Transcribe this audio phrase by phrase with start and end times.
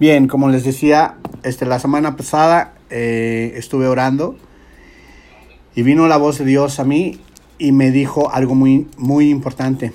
[0.00, 4.34] Bien, como les decía, este, la semana pasada eh, estuve orando
[5.74, 7.20] y vino la voz de Dios a mí
[7.58, 9.92] y me dijo algo muy, muy importante.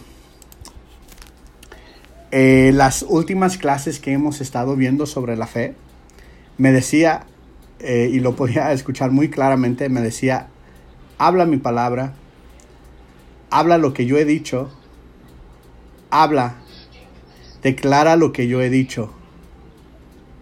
[2.29, 5.73] Eh, las últimas clases que hemos estado viendo sobre la fe,
[6.59, 7.25] me decía,
[7.79, 10.49] eh, y lo podía escuchar muy claramente, me decía,
[11.17, 12.13] habla mi palabra,
[13.49, 14.69] habla lo que yo he dicho,
[16.11, 16.57] habla,
[17.63, 19.11] declara lo que yo he dicho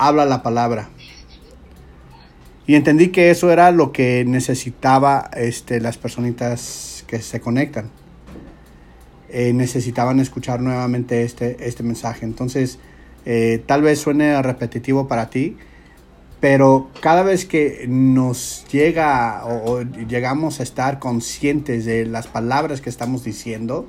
[0.08, 0.90] habla la palabra.
[2.66, 7.90] Y entendí que eso era lo que necesitaba este, las personitas que se conectan.
[9.30, 12.26] Eh, necesitaban escuchar nuevamente este, este mensaje.
[12.26, 12.80] Entonces,
[13.26, 15.58] eh, tal vez suene repetitivo para ti,
[16.40, 22.90] pero cada vez que nos llega o, llegamos a estar conscientes de las palabras que
[22.90, 23.88] estamos diciendo,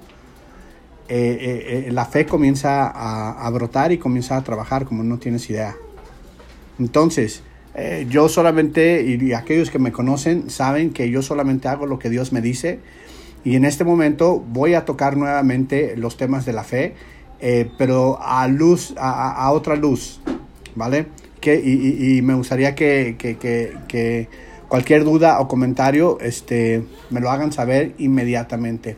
[1.09, 5.77] eh, la fe comienza a, a brotar y comienza a trabajar como no tienes idea.
[6.79, 7.43] Entonces,
[7.75, 12.11] eh, yo solamente, y, aquellos que me conocen saben que yo solamente hago lo que
[12.11, 12.81] Dios me dice.
[13.45, 16.95] Y en este momento voy a tocar nuevamente los temas de la fe,
[17.41, 20.21] eh, pero a luz, a, otra luz,
[20.75, 21.07] ¿vale?
[21.41, 24.29] Que, y, me gustaría que, que, que,
[24.69, 28.97] cualquier duda o comentario este, me lo hagan saber inmediatamente.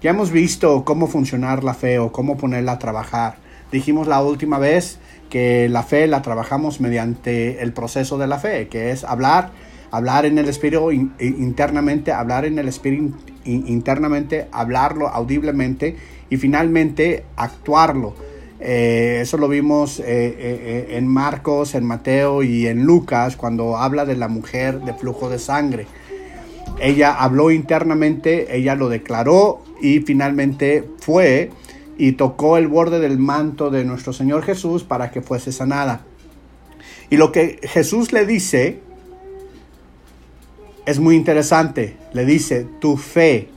[0.00, 3.38] Ya hemos visto cómo funcionar la fe o cómo ponerla a trabajar.
[3.72, 4.98] Dijimos la última vez
[5.30, 9.50] que la fe la trabajamos mediante el proceso de la fe, que es hablar,
[9.90, 15.96] hablar en el espíritu internamente, hablar en el espíritu internamente, hablarlo audiblemente
[16.30, 18.14] y finalmente actuarlo.
[18.60, 24.06] Eh, eso lo vimos eh, eh, en Marcos, en Mateo y en Lucas cuando habla
[24.06, 25.86] de la mujer de flujo de sangre.
[26.80, 31.50] Ella habló internamente, ella lo declaró y finalmente fue
[31.96, 36.02] y tocó el borde del manto de nuestro Señor Jesús para que fuese sanada.
[37.10, 38.80] Y lo que Jesús le dice
[40.86, 41.96] es muy interesante.
[42.12, 43.48] Le dice, tu fe,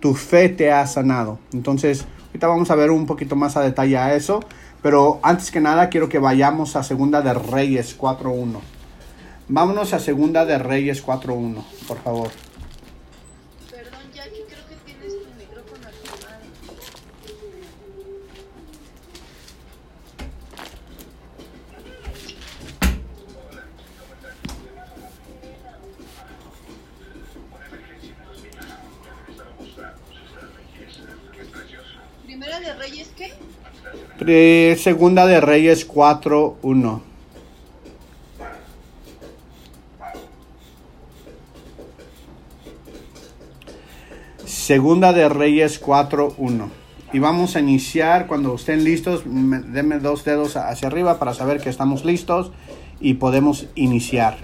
[0.00, 1.38] tu fe te ha sanado.
[1.52, 4.40] Entonces, ahorita vamos a ver un poquito más a detalle a eso.
[4.82, 8.58] Pero antes que nada, quiero que vayamos a Segunda de Reyes 4.1.
[9.48, 12.30] Vámonos a Segunda de Reyes 4.1, por favor.
[34.76, 37.00] Segunda de Reyes 4.1.
[44.44, 46.68] Segunda de Reyes 4.1.
[47.12, 49.22] Y vamos a iniciar cuando estén listos.
[49.24, 52.52] Denme dos dedos hacia arriba para saber que estamos listos
[53.00, 54.38] y podemos iniciar.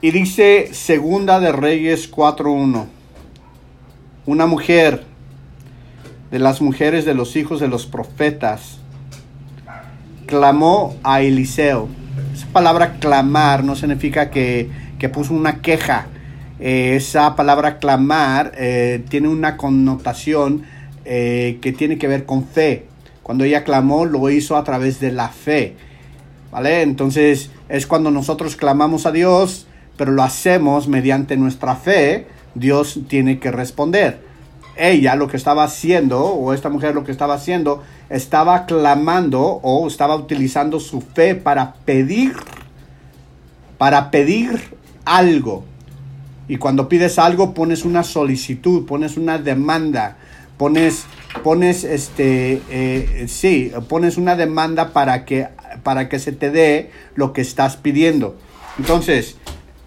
[0.00, 2.86] Y dice Segunda de Reyes 4.1.
[4.26, 5.13] Una mujer
[6.34, 8.78] de las mujeres de los hijos de los profetas,
[10.26, 11.88] clamó a Eliseo.
[12.34, 14.68] Esa palabra clamar no significa que,
[15.12, 16.06] puso una queja.
[16.58, 20.64] Eh, esa palabra clamar eh, tiene una connotación
[21.04, 22.86] eh, que tiene que ver con fe.
[23.22, 25.76] Cuando ella clamó, lo hizo a través de la fe.
[26.50, 26.82] ¿Vale?
[26.82, 33.38] Entonces es cuando nosotros clamamos a Dios, pero lo hacemos mediante nuestra fe, Dios tiene
[33.38, 34.33] que responder
[34.76, 39.86] ella lo que estaba haciendo, o esta mujer lo que estaba haciendo, estaba clamando o
[39.86, 42.34] estaba utilizando su fe para pedir,
[43.78, 44.60] para pedir
[45.04, 45.64] algo.
[46.48, 50.16] Y cuando pides algo pones una solicitud, pones una demanda,
[50.58, 51.06] pones,
[51.42, 55.48] pones este, eh, sí, pones una demanda para que,
[55.82, 58.36] para que se te dé lo que estás pidiendo.
[58.78, 59.36] Entonces,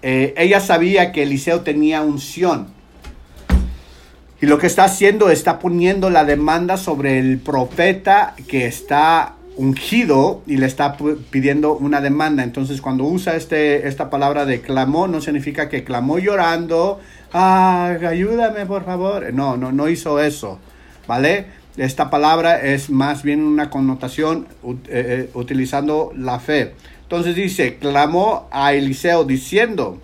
[0.01, 2.76] eh, ella sabía que Eliseo tenía unción
[4.39, 10.43] y lo que está haciendo está poniendo la demanda sobre el profeta que está ungido
[10.45, 10.95] y le está
[11.31, 12.43] pidiendo una demanda.
[12.43, 16.99] Entonces cuando usa este, esta palabra de clamó, no significa que clamó llorando,
[17.33, 19.33] ah, ayúdame por favor.
[19.33, 20.59] No, no, no hizo eso,
[21.07, 21.45] ¿vale?
[21.75, 26.73] Esta palabra es más bien una connotación eh, eh, utilizando la fe.
[27.03, 29.99] Entonces dice, clamó a Eliseo diciendo,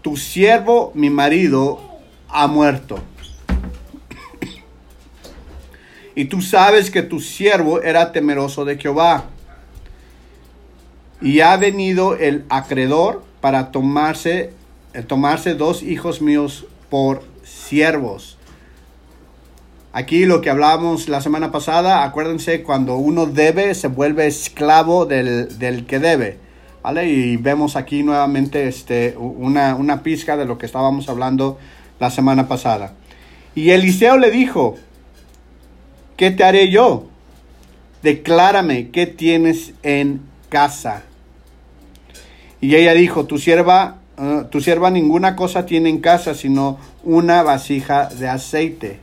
[0.00, 1.93] tu siervo, mi marido,
[2.28, 3.00] ha muerto.
[6.14, 9.24] Y tú sabes que tu siervo era temeroso de Jehová.
[11.20, 14.52] Y ha venido el acreedor para tomarse,
[14.92, 18.38] eh, tomarse dos hijos míos por siervos.
[19.92, 25.58] Aquí lo que hablábamos la semana pasada, acuérdense, cuando uno debe, se vuelve esclavo del,
[25.58, 26.38] del que debe.
[26.82, 27.08] ¿Vale?
[27.08, 31.58] Y vemos aquí nuevamente este, una, una pizca de lo que estábamos hablando
[31.98, 32.94] la semana pasada.
[33.54, 34.76] Y Eliseo le dijo,
[36.16, 37.06] ¿qué te haré yo?
[38.02, 41.04] Declárame qué tienes en casa.
[42.60, 47.42] Y ella dijo, tu sierva, eh, tu sierva ninguna cosa tiene en casa, sino una
[47.42, 49.00] vasija de aceite.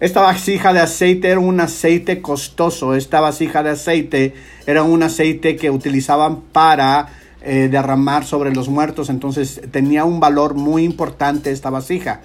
[0.00, 2.94] Esta vasija de aceite era un aceite costoso.
[2.94, 4.34] Esta vasija de aceite
[4.66, 7.08] era un aceite que utilizaban para
[7.42, 9.10] eh, derramar sobre los muertos.
[9.10, 12.20] Entonces tenía un valor muy importante esta vasija.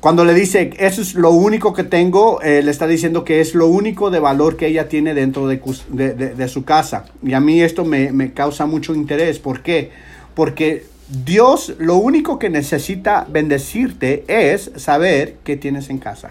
[0.00, 3.54] Cuando le dice, eso es lo único que tengo, eh, le está diciendo que es
[3.54, 7.04] lo único de valor que ella tiene dentro de, su casa.
[7.22, 9.38] Y a mí esto me, me causa mucho interés.
[9.38, 9.92] ¿Por qué?
[10.34, 10.86] Porque
[11.24, 16.30] Dios lo único que necesita bendecirte es saber qué tienes en casa.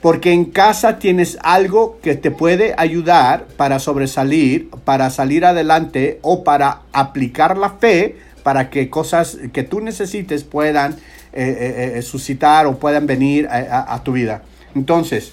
[0.00, 6.42] Porque en casa tienes algo que te puede ayudar para sobresalir, para salir adelante o
[6.42, 10.96] para aplicar la fe para que cosas que tú necesites puedan eh,
[11.32, 14.42] eh, eh, suscitar o puedan venir a, tu vida.
[14.74, 15.32] Entonces,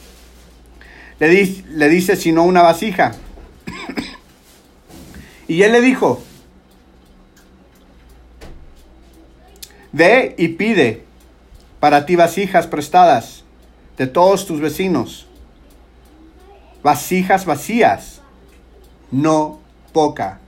[1.20, 3.14] le, le dice, si no una vasija.
[5.48, 6.22] y él le dijo,
[9.92, 11.04] ve y pide
[11.80, 13.44] para ti vasijas prestadas
[13.98, 15.28] de todos tus vecinos,
[16.84, 18.22] vasijas vacías,
[19.12, 19.60] no
[19.92, 20.40] poca.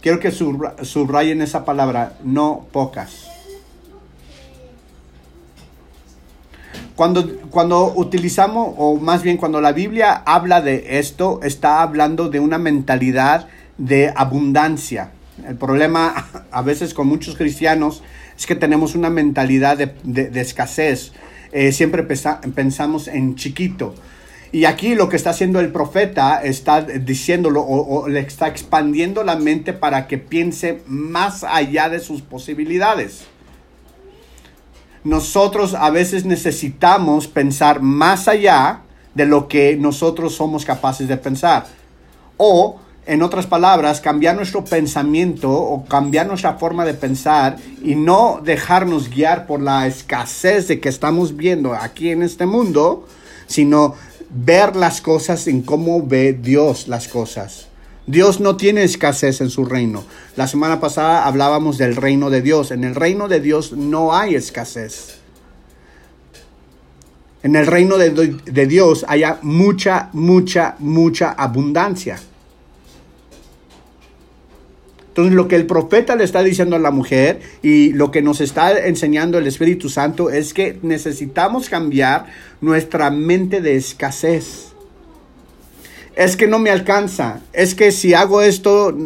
[0.00, 3.28] Quiero que subrayen esa palabra, no pocas.
[6.96, 12.40] Cuando, cuando utilizamos, o más bien cuando la Biblia habla de esto, está hablando de
[12.40, 13.48] una mentalidad
[13.78, 15.10] de abundancia.
[15.46, 18.02] El problema a veces con muchos cristianos
[18.36, 21.12] es que tenemos una mentalidad de, escasez.
[21.52, 23.94] Eh, siempre pensamos en chiquito.
[24.50, 29.36] Y aquí lo que está haciendo el profeta está diciéndolo o, le está expandiendo la
[29.36, 33.24] mente para que piense más allá de sus posibilidades
[35.04, 38.82] nosotros a veces necesitamos pensar más allá
[39.14, 41.66] de lo que nosotros somos capaces de pensar.
[42.36, 48.40] O, en otras palabras, cambiar nuestro pensamiento o cambiar nuestra forma de pensar y no
[48.44, 53.08] dejarnos guiar por la escasez de que estamos viendo aquí en este mundo,
[53.46, 53.96] sino
[54.30, 57.66] ver las cosas en cómo ve Dios las cosas.
[58.06, 60.04] Dios no tiene escasez en su reino.
[60.36, 62.70] La semana pasada hablábamos del reino de Dios.
[62.70, 65.18] En el reino de Dios no hay escasez.
[67.44, 72.18] En el reino de, Dios hay mucha, mucha, mucha abundancia.
[75.12, 78.40] Entonces lo que el profeta le está diciendo a la mujer y lo que nos
[78.40, 82.28] está enseñando el Espíritu Santo es que necesitamos cambiar
[82.62, 84.72] nuestra mente de escasez.
[86.16, 88.96] Es que no me alcanza, es que si hago esto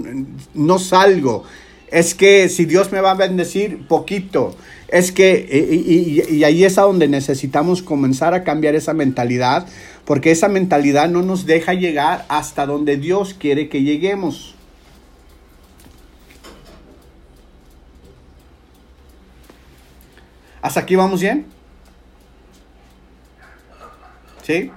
[0.54, 1.42] no salgo,
[1.90, 4.54] es que si Dios me va a bendecir poquito,
[4.86, 5.48] es que,
[5.82, 9.66] y, ahí es a donde necesitamos comenzar a cambiar esa mentalidad,
[10.04, 14.55] porque esa mentalidad no nos deja llegar hasta donde Dios quiere que lleguemos.
[20.66, 21.46] ¿Hasta aquí vamos bien?
[24.42, 24.72] ¿Sí?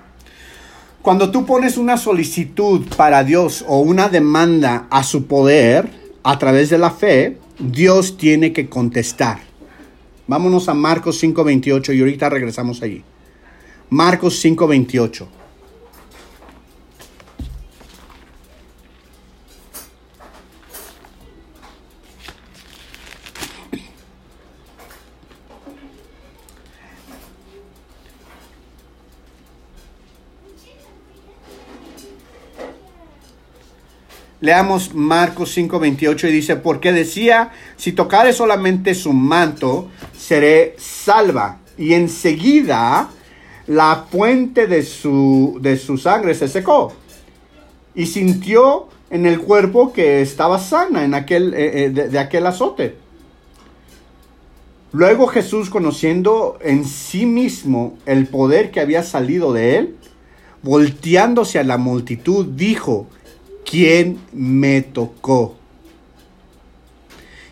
[1.02, 5.90] Cuando tú pones una solicitud para Dios o una demanda a su poder
[6.22, 9.40] a través de la fe, Dios tiene que contestar.
[10.28, 13.04] Vámonos a Marcos 5:28 y ahorita regresamos allí.
[13.90, 15.39] Marcos 5:28.
[34.42, 41.60] Leamos Marcos 5:28 y dice, porque decía, si tocare solamente su manto, seré salva.
[41.78, 43.10] Y enseguida
[43.68, 46.94] la fuente de su, de su sangre se secó.
[47.96, 52.96] Y sintió en el cuerpo que estaba sana en aquel, eh, eh, de aquel azote.
[54.92, 59.96] Luego Jesús, conociendo en sí mismo el poder que había salido de él,
[60.64, 63.08] volteándose a la multitud, dijo,
[63.70, 65.56] ¿quién me tocó?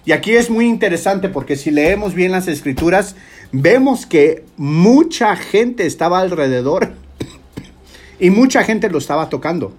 [0.06, 3.16] Y aquí es muy interesante porque si leemos bien las escrituras,
[3.52, 6.94] vemos que mucha gente estaba alrededor
[8.20, 9.74] y mucha gente lo estaba tocando.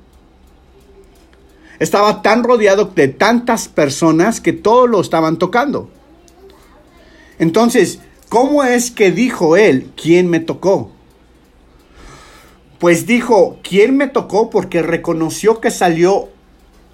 [1.79, 5.91] Estaba tan rodeado de tantas personas que todos lo estaban tocando.
[7.39, 10.91] Entonces, ¿Cómo es que dijo él, ¿quién me tocó?
[12.79, 14.51] Pues dijo, ¿quién me tocó?
[14.51, 16.29] Porque reconoció que salió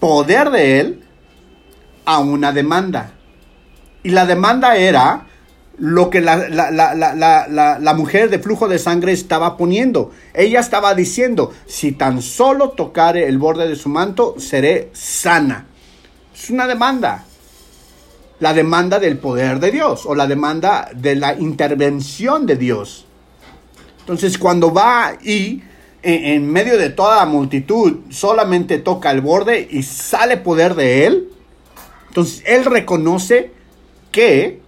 [0.01, 1.05] poder de él
[2.05, 3.13] a una demanda.
[4.03, 5.27] Y la demanda era
[5.79, 10.13] lo que la, la, mujer de flujo de sangre estaba poniendo.
[10.33, 15.67] Ella estaba diciendo, si tan solo tocare el borde de su manto, seré sana.
[16.35, 17.25] Es una demanda.
[18.41, 23.07] La demanda del poder de Dios o la demanda de la intervención de Dios.
[24.01, 25.63] Entonces cuando va y
[26.05, 31.29] en medio de toda la multitud solamente toca el borde y sale poder de él,
[32.09, 33.51] entonces él reconoce
[34.13, 34.61] que,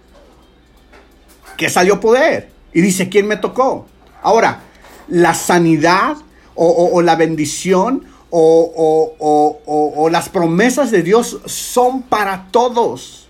[1.55, 2.49] que salió poder.
[2.73, 3.87] Y dice, ¿quién me tocó?
[4.21, 4.63] Ahora,
[5.07, 6.17] la sanidad
[6.55, 13.27] o, la bendición o, las promesas de Dios son para todos.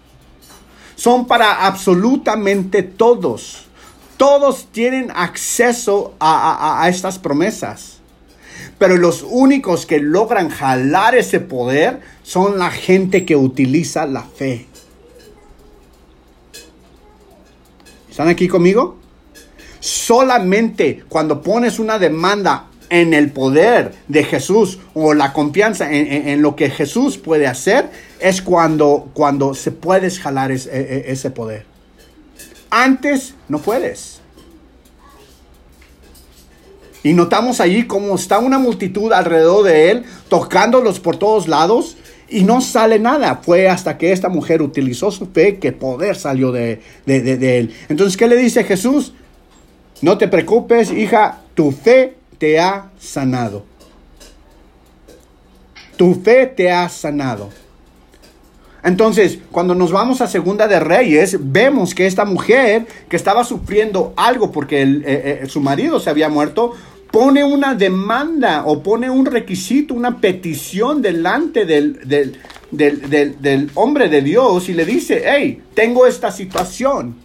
[0.96, 3.66] Son para absolutamente todos.
[4.18, 7.97] Todos tienen acceso a, estas promesas.
[8.78, 14.68] Pero los únicos que logran jalar ese poder son la gente que utiliza la fe.
[18.10, 18.98] ¿Están aquí conmigo?
[19.80, 26.56] Solamente cuando pones una demanda en el poder de Jesús o la confianza en, lo
[26.56, 31.66] que Jesús puede hacer, es cuando, cuando se puedes jalar e, e, ese poder.
[32.70, 34.22] Antes no puedes.
[37.08, 41.96] Y notamos allí cómo está una multitud alrededor de él, tocándolos por todos lados,
[42.28, 43.40] y no sale nada.
[43.42, 47.74] Fue hasta que esta mujer utilizó su fe que poder salió de, él.
[47.88, 49.14] Entonces, ¿qué le dice Jesús?
[50.02, 53.64] No te preocupes, hija, tu fe te ha sanado.
[55.96, 57.52] Tu fe te ha sanado.
[58.84, 64.14] Entonces, cuando nos vamos a Segunda de Reyes, vemos que esta mujer que estaba sufriendo
[64.18, 66.74] algo porque eh, eh, su marido se había muerto,
[67.18, 72.00] pone una demanda o pone un requisito, una petición delante del,
[72.70, 77.16] del, hombre de Dios y le dice, hey, tengo esta situación.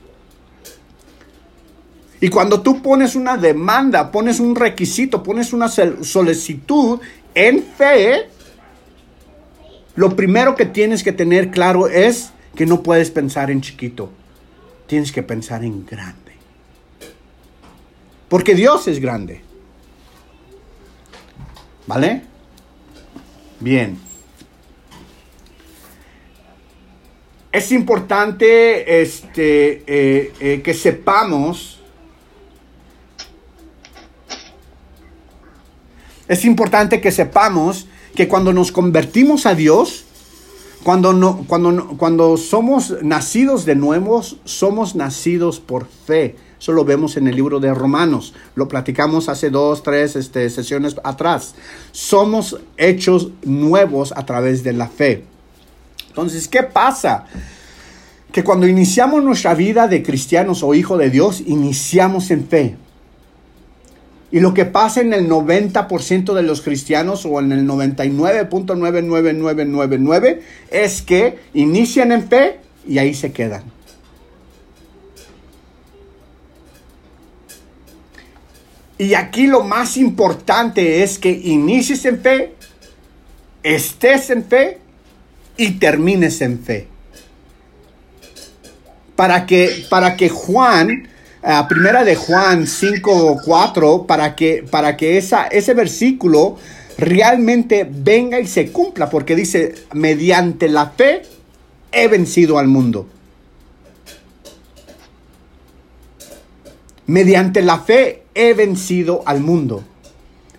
[2.22, 6.98] Y cuando tú pones una demanda, pones un requisito, pones una solicitud
[7.34, 8.30] en fe,
[9.94, 14.08] lo primero que tienes que tener claro es que no puedes pensar en chiquito,
[14.86, 16.32] tienes que pensar en grande.
[18.30, 19.51] Porque Dios es grande.
[21.94, 22.22] ¿Vale?
[23.60, 23.98] Bien.
[27.52, 31.80] Es importante este, eh, eh, que sepamos,
[36.28, 40.06] es importante que sepamos que cuando nos convertimos a Dios,
[40.84, 46.36] cuando, no, cuando, cuando somos nacidos de nuevo, somos nacidos por fe.
[46.62, 48.34] Eso lo vemos en el libro de Romanos.
[48.54, 51.56] Lo platicamos hace dos, tres este, sesiones atrás.
[51.90, 55.24] Somos hechos nuevos a través de la fe.
[56.06, 57.24] Entonces, ¿qué pasa?
[58.30, 62.76] Que cuando iniciamos nuestra vida de cristianos o hijo de Dios, iniciamos en fe.
[64.30, 70.38] Y lo que pasa en el 90% de los cristianos o en el 99.99999
[70.70, 73.81] es que inician en fe y ahí se quedan.
[79.02, 82.54] Y aquí lo más importante es que inicies en fe,
[83.64, 84.78] estés en fe
[85.56, 86.86] y termines en fe.
[89.16, 91.08] Para que, para que Juan,
[91.42, 96.56] uh, primera de Juan 5, 4, para que, para que esa, ese versículo
[96.96, 101.22] realmente venga y se cumpla, porque dice, mediante la fe
[101.90, 103.08] he vencido al mundo.
[107.06, 109.84] Mediante la fe he vencido al mundo.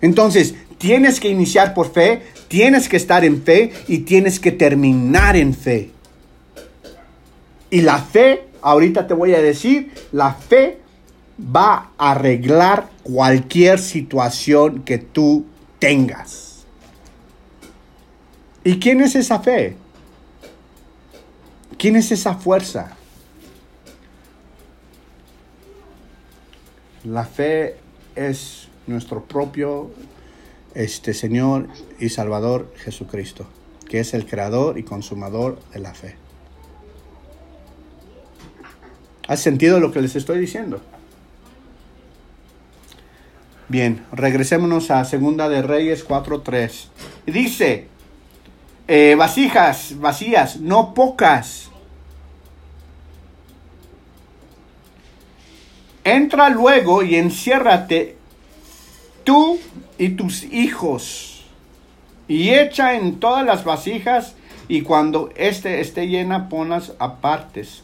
[0.00, 5.36] Entonces, tienes que iniciar por fe, tienes que estar en fe y tienes que terminar
[5.36, 5.90] en fe.
[7.70, 10.78] Y la fe, ahorita te voy a decir, la fe
[11.38, 15.46] va a arreglar cualquier situación que tú
[15.78, 16.64] tengas.
[18.62, 19.76] ¿Y quién es esa fe?
[21.76, 22.96] ¿Quién es esa fuerza?
[27.04, 27.76] La fe
[28.16, 29.90] es nuestro propio
[30.74, 31.68] este Señor
[32.00, 33.46] y Salvador Jesucristo,
[33.88, 36.16] que es el creador y consumador de la fe.
[39.28, 40.80] ¿Has sentido lo que les estoy diciendo?
[43.68, 46.88] Bien, regresémonos a Segunda de Reyes 4.3.
[47.26, 47.88] Dice,
[48.88, 51.70] eh, vasijas vacías, no pocas,
[56.04, 58.16] entra luego y enciérrate
[59.24, 59.58] tú
[59.98, 61.44] y tus hijos,
[62.28, 64.34] y echa en todas las vasijas,
[64.68, 67.82] y cuando éste esté llena, ponlas apartes.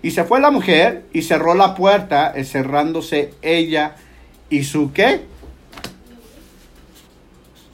[0.00, 3.96] Y se fue la mujer y cerró la puerta, cerrándose ella
[4.48, 5.22] y su qué.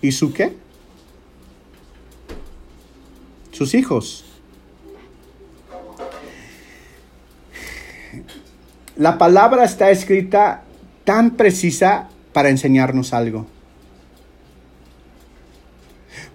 [0.00, 0.56] ¿Y su qué?
[3.52, 4.23] Sus hijos.
[8.96, 10.62] La palabra está escrita
[11.04, 13.46] tan precisa para enseñarnos algo.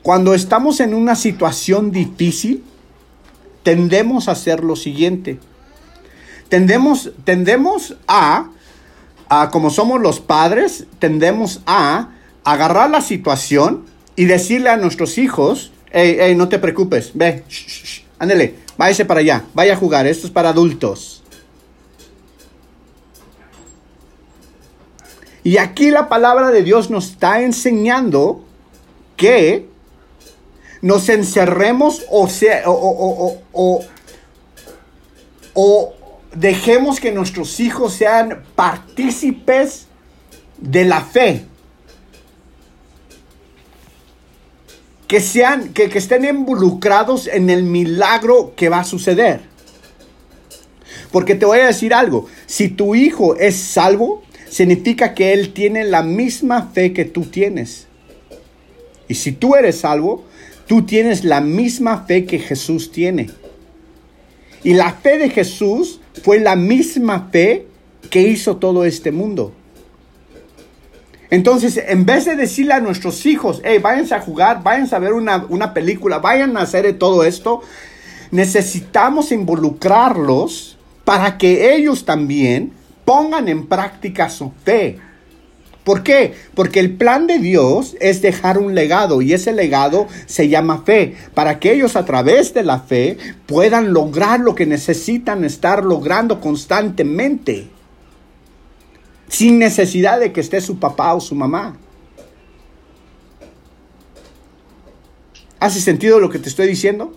[0.02, 2.64] Cuando estamos en una situación difícil,
[3.64, 5.40] tendemos a hacer lo siguiente.
[6.50, 8.50] Tendemos, tendemos a,
[9.30, 12.10] a, como somos los padres, tendemos a
[12.44, 13.86] agarrar la situación
[14.16, 17.44] y decirle a nuestros hijos, hey, hey, no te preocupes, ve,
[18.18, 21.24] ándele, váyase para allá, vaya a jugar, esto es para adultos.
[25.50, 28.46] Y aquí la palabra de Dios nos está enseñando
[29.18, 29.68] que
[30.84, 33.42] nos encerremos o, sea, o,
[35.56, 35.94] o,
[36.36, 39.88] dejemos que nuestros hijos sean partícipes
[40.60, 41.48] de la fe.
[45.08, 49.42] Que, sean, que, que estén involucrados en el milagro que va a suceder.
[51.12, 55.84] Porque te voy a decir algo, si tu hijo es salvo, significa que Él tiene
[55.84, 57.88] la misma fe que tú tienes.
[59.08, 60.26] Y si tú eres salvo,
[60.68, 63.30] tú tienes la misma fe que Jesús tiene.
[64.64, 67.66] Y la fe de Jesús fue la misma fe
[68.10, 69.54] que hizo todo este mundo.
[71.32, 75.14] Entonces, en vez de decirle a nuestros hijos, hey, váyanse a jugar, váyanse a ver
[75.14, 77.62] una, una película, vayan a hacer todo esto,
[78.32, 82.74] necesitamos involucrarlos para que ellos también
[83.10, 85.00] pongan en práctica su fe.
[85.84, 86.36] ¿Por qué?
[86.54, 91.16] Porque el plan de Dios es dejar un legado y ese legado se llama fe,
[91.34, 93.18] para que ellos a través de la fe
[93.48, 97.70] puedan lograr lo que necesitan estar logrando constantemente,
[99.28, 101.78] sin necesidad de que esté su papá o su mamá.
[105.60, 107.12] ¿Hace sentido lo que te estoy diciendo?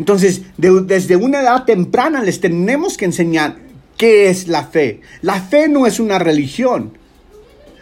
[0.00, 3.70] Entonces, desde una edad temprana les tenemos que enseñar
[4.02, 5.00] ¿Qué es la fe?
[5.20, 6.98] La fe no es una religión.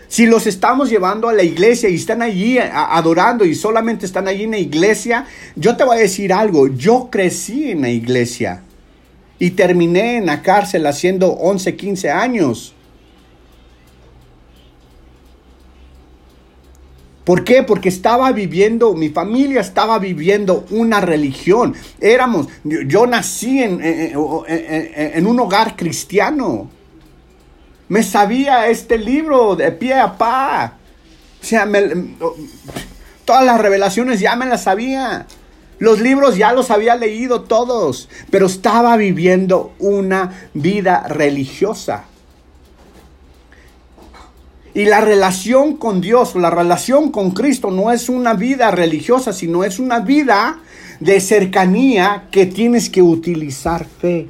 [0.07, 4.43] Si los estamos llevando a la iglesia y están allí adorando y solamente están allí
[4.43, 5.25] en la iglesia,
[5.57, 8.61] yo te voy a decir algo, yo crecí en la iglesia
[9.39, 12.75] y terminé en la cárcel haciendo 11, 15 años.
[17.25, 17.63] ¿Por qué?
[17.63, 21.75] Porque estaba viviendo, mi familia estaba viviendo una religión.
[22.01, 26.71] Éramos, yo, nací en, en, un hogar cristiano.
[27.89, 30.75] Me sabía este libro de pie a pa.
[31.43, 31.69] O sea,
[33.25, 35.27] todas las revelaciones ya me las sabía.
[35.79, 42.05] Los libros ya los había leído todos, pero estaba viviendo una vida religiosa.
[44.75, 49.65] Y la relación con Dios, la relación con Cristo no es una vida religiosa, sino
[49.65, 50.61] es una vida
[51.01, 54.29] de cercanía que tienes que utilizar fe.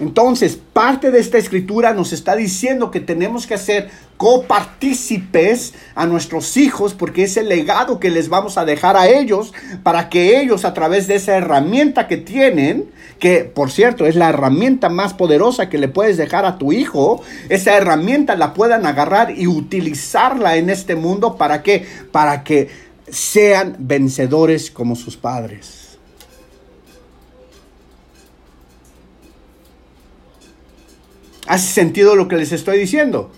[0.00, 6.56] Entonces, parte de esta escritura nos está diciendo que tenemos que hacer copartícipes a nuestros
[6.56, 10.64] hijos porque es el legado que les vamos a dejar a ellos para que ellos
[10.64, 15.68] a través de esa herramienta que tienen, que por cierto es la herramienta más poderosa
[15.68, 20.70] que le puedes dejar a tu hijo, esa herramienta la puedan agarrar y utilizarla en
[20.70, 22.68] este mundo para que para que
[23.10, 25.77] sean vencedores como sus padres.
[31.48, 33.30] ¿Hace sentido lo que les estoy diciendo?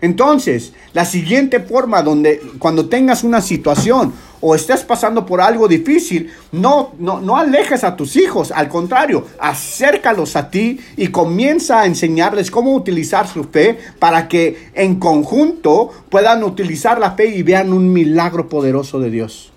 [0.00, 6.30] Entonces, la siguiente forma donde cuando tengas una situación o estés pasando por algo difícil,
[6.52, 11.86] no, no, no alejes a tus hijos, al contrario, acércalos a ti y comienza a
[11.86, 17.72] enseñarles cómo utilizar su fe para que en conjunto puedan utilizar la fe y vean
[17.72, 19.52] un milagro poderoso de Dios.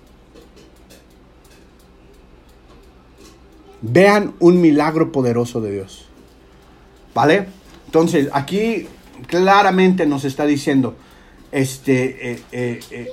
[3.82, 6.08] Vean un milagro poderoso de Dios.
[7.14, 7.46] ¿Vale?
[7.86, 8.88] Entonces, aquí
[9.26, 10.96] claramente nos está diciendo
[11.50, 13.08] este, eh, eh, eh,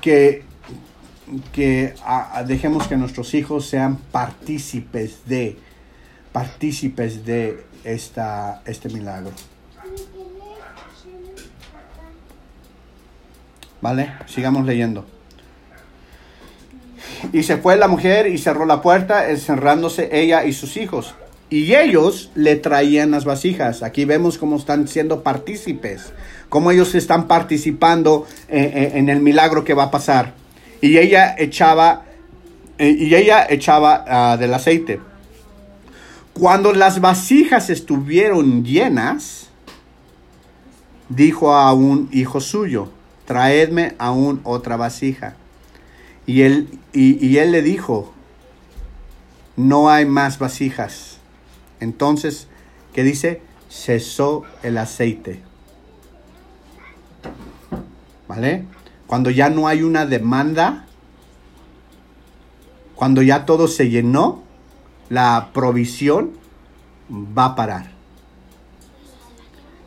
[0.00, 0.44] que,
[1.52, 1.94] que
[2.46, 5.58] dejemos que nuestros hijos sean partícipes de,
[6.32, 9.32] partícipes de esta, este milagro.
[13.80, 14.12] ¿Vale?
[14.26, 15.06] Sigamos leyendo.
[17.32, 21.14] Y se fue la mujer y cerró la puerta, encerrándose ella y sus hijos.
[21.52, 23.82] Y ellos le traían las vasijas.
[23.82, 26.14] Aquí vemos cómo están siendo partícipes,
[26.48, 30.32] cómo ellos están participando eh, eh, en, el milagro que va a pasar.
[30.80, 32.04] Y ella echaba,
[32.78, 35.00] eh, y ella echaba ah, del aceite.
[36.32, 39.50] Cuando las vasijas estuvieron llenas,
[41.10, 42.88] dijo a un hijo suyo,
[43.26, 45.36] traedme aún otra vasija.
[46.24, 48.14] Y él, y, él le dijo,
[49.56, 51.11] no hay más vasijas.
[51.82, 52.46] Entonces,
[52.92, 53.42] ¿qué dice?
[53.68, 55.42] Cesó el aceite.
[58.28, 58.64] ¿Vale?
[59.08, 60.86] Cuando ya no hay una demanda,
[62.94, 64.44] cuando ya todo se llenó,
[65.08, 66.30] la provisión
[67.10, 67.90] va a parar.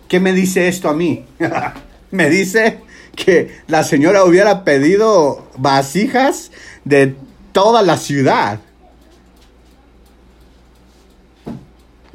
[0.10, 1.26] ¿Qué me dice esto a mí?
[2.12, 2.82] me dice
[3.16, 6.52] que la señora hubiera pedido vasijas
[6.84, 7.16] de
[7.54, 8.60] toda la ciudad.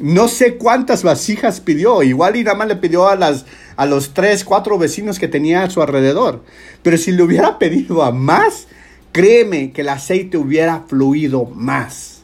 [0.01, 2.03] No sé cuántas vasijas pidió.
[2.03, 3.45] Igual y nada más le pidió a, las,
[3.77, 6.43] a los tres, cuatro vecinos que tenía a su alrededor.
[6.83, 8.67] Pero si le hubiera pedido a más,
[9.13, 12.23] créeme que el aceite hubiera fluido más.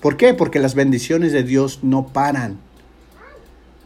[0.00, 0.34] ¿Por qué?
[0.34, 2.58] Porque las bendiciones de Dios no paran.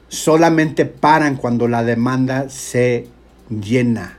[0.09, 3.09] Solamente paran cuando la demanda se
[3.51, 4.19] llena.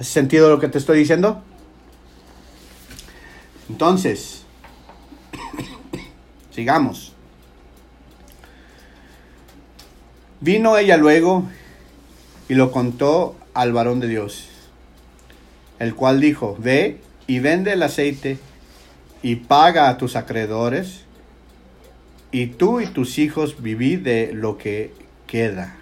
[0.00, 1.42] ¿Has sentido lo que te estoy diciendo?
[3.68, 4.42] Entonces,
[6.50, 7.14] sigamos.
[10.40, 11.44] Vino ella luego
[12.48, 14.48] y lo contó al varón de Dios,
[15.78, 18.38] el cual dijo, ve y vende el aceite
[19.22, 21.04] y paga a tus acreedores,
[22.30, 24.92] y tú y tus hijos viví de lo que
[25.26, 25.76] queda.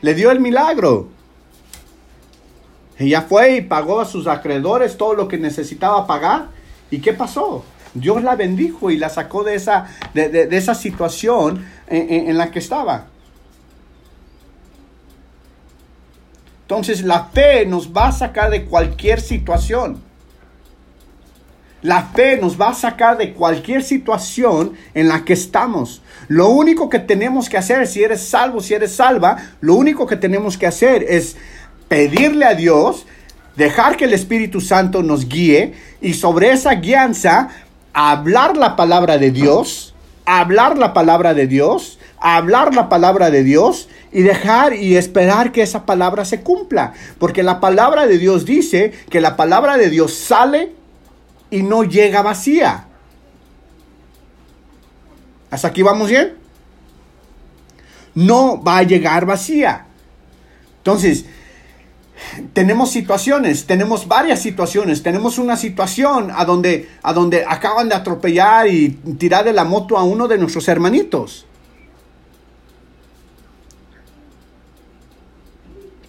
[0.00, 1.08] Le dio el milagro.
[2.98, 6.48] Ella fue y pagó a sus acreedores todo lo que necesitaba pagar.
[6.90, 7.64] ¿Y qué pasó?
[7.94, 12.58] Dios la bendijo y la sacó de esa, de, esa situación en, en la que
[12.58, 13.06] estaba.
[16.62, 20.02] Entonces la fe nos va a sacar de cualquier situación.
[21.80, 26.02] La fe nos va a sacar de cualquier situación en la que estamos.
[26.26, 30.16] Lo único que tenemos que hacer, si eres salvo, si eres salva, lo único que
[30.16, 31.36] tenemos que hacer es
[31.88, 33.06] pedirle a Dios,
[33.58, 37.48] dejar que el Espíritu Santo nos guíe y sobre esa guianza
[37.92, 39.94] hablar la palabra de Dios,
[40.26, 45.62] hablar la palabra de Dios, hablar la palabra de Dios y dejar y esperar que
[45.62, 46.92] esa palabra se cumpla.
[47.18, 50.72] Porque la palabra de Dios dice que la palabra de Dios sale
[51.50, 52.86] y no llega vacía.
[55.50, 56.34] ¿Hasta aquí vamos bien?
[58.14, 59.86] No va a llegar vacía.
[60.76, 61.24] Entonces,
[62.52, 65.02] tenemos situaciones, tenemos varias situaciones.
[65.02, 69.96] Tenemos una situación a donde, a donde acaban de atropellar y tirar de la moto
[69.96, 71.46] a uno de nuestros hermanitos.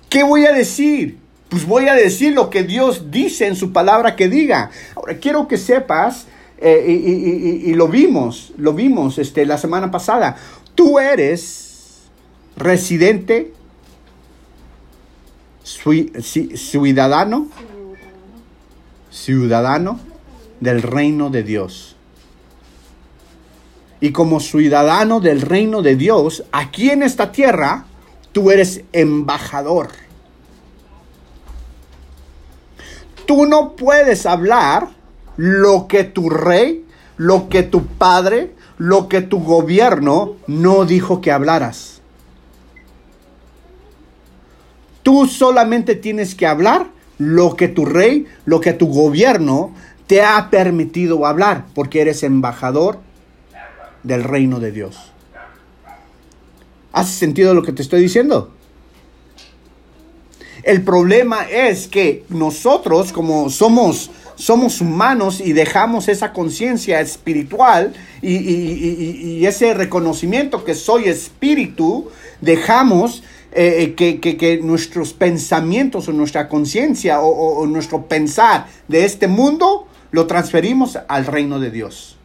[0.09, 1.19] ¿Qué voy a decir?
[1.49, 4.71] Pues voy a decir lo que Dios dice en su palabra que diga.
[4.95, 6.25] Ahora, quiero que sepas,
[6.57, 10.35] eh, y, lo vimos, lo vimos este, la semana pasada,
[10.75, 12.09] tú eres
[12.57, 13.53] residente
[16.55, 17.47] ciudadano,
[19.11, 19.99] ciudadano
[20.59, 21.95] del reino de Dios.
[24.01, 27.85] Y como ciudadano del reino de Dios, aquí en esta tierra,
[28.31, 29.89] tú eres embajador.
[33.25, 34.89] Tú no puedes hablar
[35.37, 36.85] lo que tu rey,
[37.17, 41.98] lo que tu padre, lo que tu gobierno no dijo que hablaras.
[45.03, 49.73] Tú solamente tienes que hablar lo que tu rey, lo que tu gobierno
[50.07, 52.99] te ha permitido hablar, porque eres embajador
[54.03, 55.11] del reino de Dios.
[56.91, 58.51] ¿Hace sentido lo que te estoy diciendo?
[60.63, 68.35] El problema es que nosotros, como somos, somos humanos y dejamos esa conciencia espiritual y,
[68.35, 72.09] y, ese reconocimiento que soy espíritu,
[72.41, 79.87] dejamos eh, eh, que, nuestros pensamientos o nuestra conciencia o, nuestro pensar de este mundo
[80.11, 82.17] lo transferimos al reino de Dios.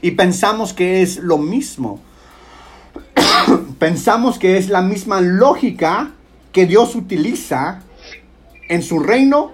[0.00, 2.00] Y pensamos que es lo mismo.
[3.78, 6.10] pensamos que es la misma lógica
[6.50, 7.82] que Dios utiliza
[8.68, 9.52] en su reino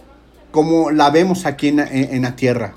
[0.50, 2.74] como la vemos aquí en, en la tierra.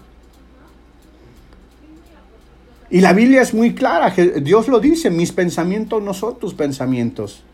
[2.90, 7.46] Y la Biblia es muy clara, Dios lo dice, mis pensamientos no son tus pensamientos.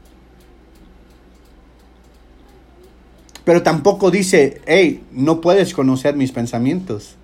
[3.47, 7.15] Pero tampoco dice, hey, no puedes conocer mis pensamientos.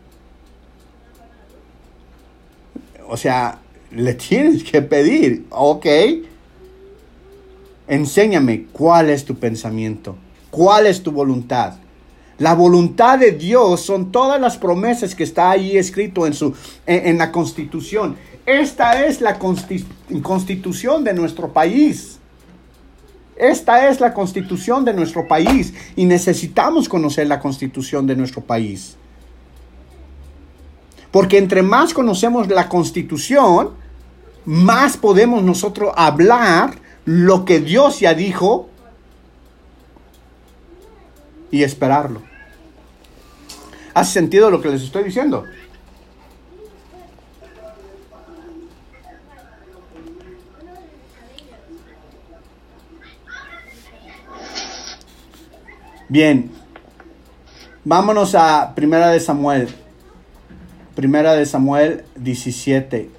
[3.10, 3.60] O sea,
[3.92, 5.86] le tienes que pedir, ok.
[7.90, 10.16] Enséñame cuál es tu pensamiento,
[10.50, 11.74] cuál es tu voluntad.
[12.38, 16.56] La voluntad de Dios son todas las promesas que está ahí escrito en, su,
[16.86, 18.16] en, la constitución.
[18.46, 22.22] Esta es la constitución de nuestro país.
[23.36, 28.96] Esta es la constitución de nuestro país y necesitamos conocer la constitución de nuestro país.
[31.12, 33.72] Porque entre más conocemos la constitución,
[34.46, 38.70] más podemos nosotros hablar lo que Dios ya dijo
[41.52, 42.22] y esperarlo.
[43.94, 45.46] ¿Hace sentido lo que les estoy diciendo?
[56.10, 56.52] Bien,
[57.86, 59.70] vámonos a Primera de Samuel.
[60.96, 63.10] Primera de Samuel 17.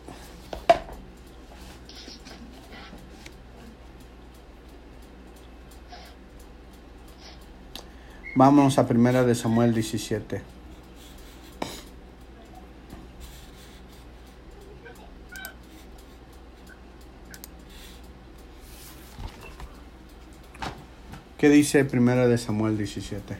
[8.36, 10.53] Vámonos a Primera de Samuel 17.
[21.44, 23.36] ¿Qué dice Primera de Samuel 17?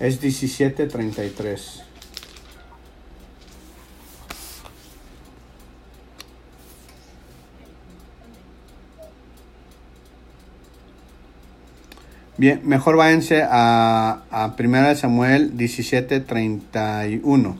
[0.00, 1.84] Es 17:33.
[12.36, 17.54] Bien, mejor váyanse a, a Primera de Samuel 17:31.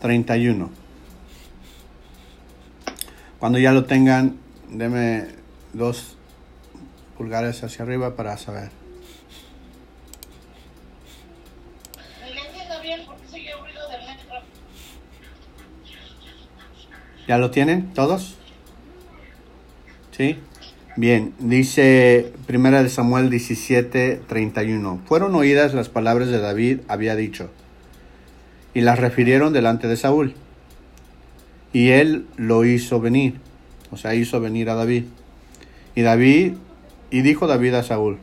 [0.00, 0.83] 31.
[3.44, 4.38] Cuando ya lo tengan,
[4.70, 5.26] deme
[5.74, 6.16] dos
[7.18, 8.70] pulgares hacia arriba para saber.
[17.28, 18.38] ¿Ya lo tienen todos?
[20.12, 20.38] ¿Sí?
[20.96, 25.02] Bien, dice Primera de Samuel 17, 31.
[25.04, 27.50] Fueron oídas las palabras de David, había dicho,
[28.72, 30.34] y las refirieron delante de Saúl.
[31.74, 33.34] Y él lo hizo venir,
[33.90, 35.04] o sea, hizo venir a David.
[35.96, 36.54] Y David,
[37.10, 38.18] y dijo David a Saúl,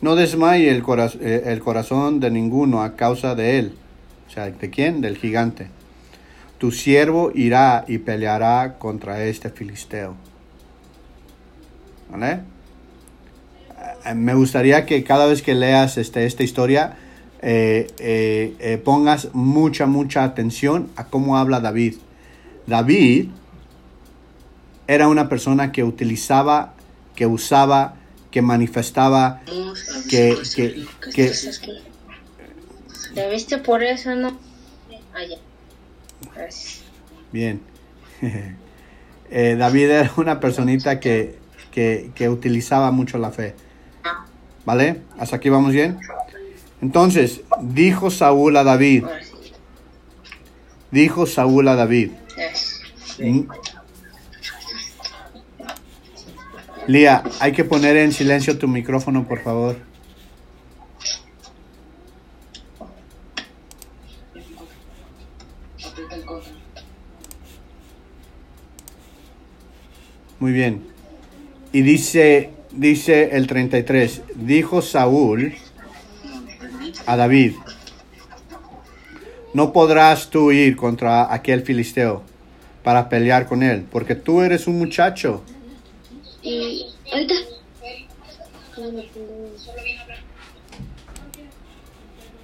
[0.00, 0.82] no desmaye el,
[1.20, 3.74] eh, el corazón de ninguno a causa de él.
[4.26, 5.02] O sea, ¿de quién?
[5.02, 5.68] Del gigante.
[6.56, 10.14] Tu siervo irá y peleará contra este filisteo.
[12.10, 12.40] ¿Vale?
[14.06, 16.96] Eh, me gustaría que cada vez que leas este, esta historia
[17.42, 21.96] eh, pongas mucha, mucha atención a cómo habla David.
[22.66, 23.28] David
[24.86, 26.74] era una persona que utilizaba,
[27.14, 27.94] que usaba,
[28.30, 29.40] que manifestaba,
[30.08, 30.36] que...
[30.54, 31.32] que, que,
[33.14, 34.38] ¿Ya viste por eso, no?
[35.14, 35.36] Allá.
[35.36, 36.82] Ah, Gracias.
[37.32, 37.60] Bien.
[39.30, 41.38] eh, David era una personita que,
[41.72, 43.54] que, que utilizaba mucho la fe.
[44.64, 45.02] ¿Vale?
[45.18, 45.98] ¿Hasta aquí vamos bien?
[46.82, 49.04] Entonces, dijo Saúl a David.
[50.90, 52.10] Dijo Saúl a David.
[56.86, 59.76] Lía, hay que poner en silencio tu micrófono, por favor.
[70.40, 70.86] Muy bien.
[71.72, 75.54] Y dice, dice el 33, dijo Saúl
[77.06, 77.54] a David,
[79.52, 82.29] no podrás tú ir contra aquel filisteo
[82.82, 85.42] para pelear con él, porque tú eres un muchacho.
[86.42, 87.34] Y ahorita.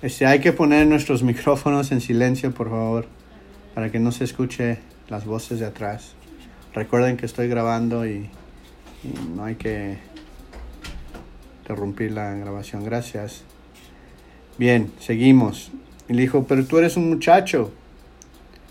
[0.03, 3.07] Este, hay que poner nuestros micrófonos en silencio, por favor,
[3.75, 6.12] para que no se escuche las voces de atrás.
[6.75, 8.29] Recuerden que estoy grabando y,
[9.35, 9.99] no hay que
[11.61, 12.85] interrumpir la grabación.
[12.85, 13.42] Gracias.
[14.59, 15.70] Bien, seguimos.
[16.09, 17.72] Y le dijo, pero tú eres un muchacho.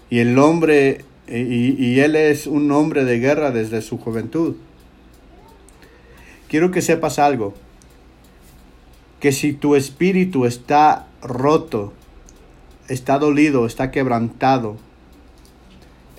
[0.10, 4.55] Y el hombre y, él es un hombre de guerra desde su juventud.
[6.47, 7.55] Quiero que sepas algo,
[9.19, 11.93] que si tu espíritu está roto,
[12.88, 14.77] está dolido, está quebrantado,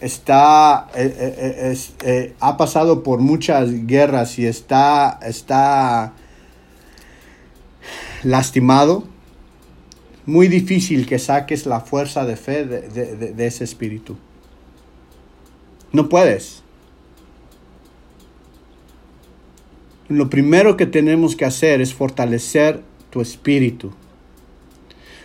[0.01, 6.15] está, eh, eh, eh, ha pasado por muchas guerras y está, está
[8.25, 9.05] lastimado,
[10.25, 14.17] muy difícil que saques la fuerza de fe de ese espíritu.
[15.97, 16.63] No puedes.
[20.09, 23.95] Lo primero que tenemos que hacer es fortalecer tu espíritu.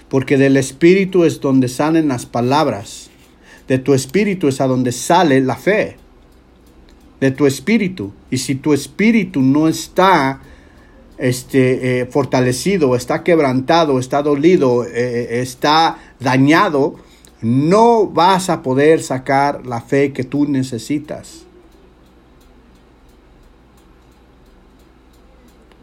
[0.07, 3.09] Porque del espíritu es donde salen las palabras.
[3.67, 5.97] De tu espíritu es a donde sale la fe.
[7.19, 8.13] De tu espíritu.
[8.29, 10.39] Y si tu espíritu no está
[11.17, 16.95] este, eh, fortalecido, está quebrantado, está dolido, eh, está dañado,
[17.41, 21.45] no vas a poder sacar la fe que tú necesitas.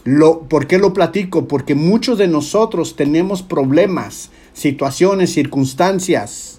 [0.05, 1.49] Lo, ¿Por qué lo platico?
[1.49, 6.59] Porque muchos de nosotros tenemos problemas, situaciones, circunstancias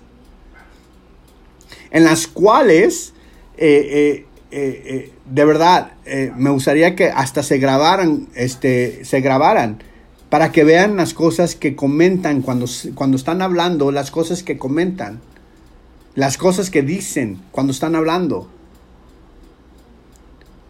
[1.92, 3.14] en las cuales
[3.58, 5.94] eh, eh, eh, de verdad
[6.36, 9.84] me gustaría que hasta se grabaran, este, se grabaran
[10.30, 12.66] para que vean las cosas que comentan cuando,
[12.96, 15.22] cuando están hablando, las cosas que comentan,
[16.16, 18.48] las cosas que dicen cuando están hablando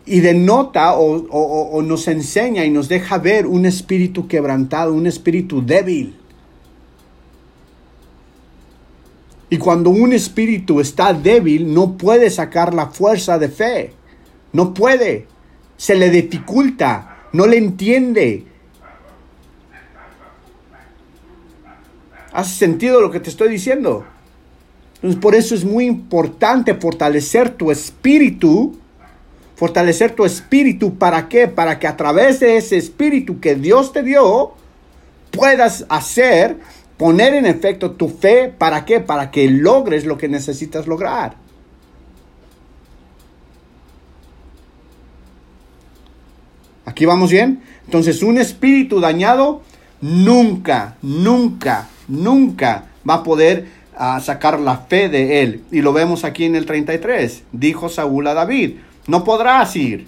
[0.10, 5.63] y denota o, o, nos enseña y nos deja ver un espíritu quebrantado, un espíritu
[5.63, 6.15] débil.
[9.52, 13.93] Y cuando un espíritu está débil, no puede sacar la fuerza de fe.
[14.52, 15.28] No puede.
[15.78, 17.28] Se le dificulta.
[17.32, 18.45] No le entiende.
[22.39, 24.06] ¿Hace sentido lo que te estoy diciendo?
[24.95, 28.78] Entonces, por eso es muy importante fortalecer tu espíritu
[29.60, 30.97] fortalecer tu espíritu.
[30.97, 31.49] ¿Para qué?
[31.49, 34.54] Para que a través de ese espíritu que Dios te dio,
[35.32, 36.56] puedas hacer,
[36.95, 38.47] poner en efecto tu fe.
[38.58, 39.02] ¿Para qué?
[39.02, 41.36] Para que logres lo que necesitas lograr.
[46.86, 47.62] ¿Aquí vamos bien?
[47.84, 49.62] Entonces, un espíritu dañado
[49.99, 55.63] nunca, nunca, nunca va a poder ah, sacar la fe de él.
[55.72, 57.43] Y lo vemos aquí en el 33.
[57.54, 60.08] Dijo Saúl a David, no podrás ir.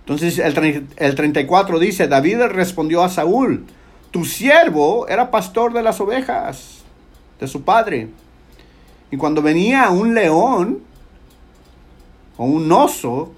[0.00, 3.64] Entonces el, el 34 dice, David respondió a Saúl,
[4.10, 6.82] tu siervo era pastor de las ovejas
[7.40, 8.08] de su padre.
[9.10, 10.80] Y cuando venía un león
[12.36, 13.32] o un oso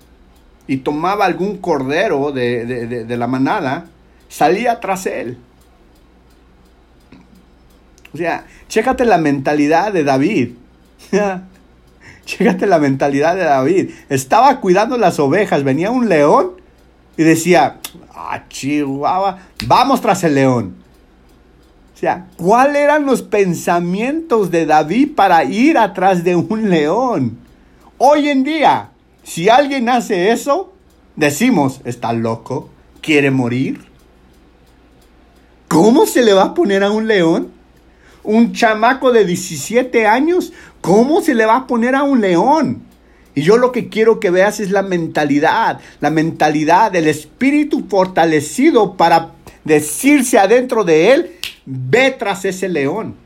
[0.67, 3.87] y tomaba algún cordero de, de la manada,
[4.29, 5.39] salía tras él.
[8.17, 10.53] O sea, chécate la mentalidad de David.
[12.25, 13.91] Chécate la mentalidad de David.
[14.09, 16.53] Estaba cuidando las ovejas, venía un león
[17.19, 17.77] y decía,
[18.15, 20.77] ah, Chihuahua, vamos tras el león.
[21.95, 27.37] O sea, ¿cuáles eran los pensamientos de David para ir atrás de un león?
[27.99, 28.93] Hoy en día,
[29.25, 30.73] si alguien hace eso,
[31.17, 32.71] decimos, está loco,
[33.03, 33.85] quiere morir.
[35.69, 37.56] ¿Cómo se le va a poner a un león?
[38.27, 40.53] Un chamaco de 17 años
[40.87, 42.85] ¿Cómo se le va a poner a un león?
[43.35, 48.97] Y yo lo que quiero que veas es la mentalidad, la mentalidad del espíritu fortalecido
[48.97, 49.33] para
[49.65, 51.33] decirse adentro de él,
[51.65, 53.17] ve tras ese león.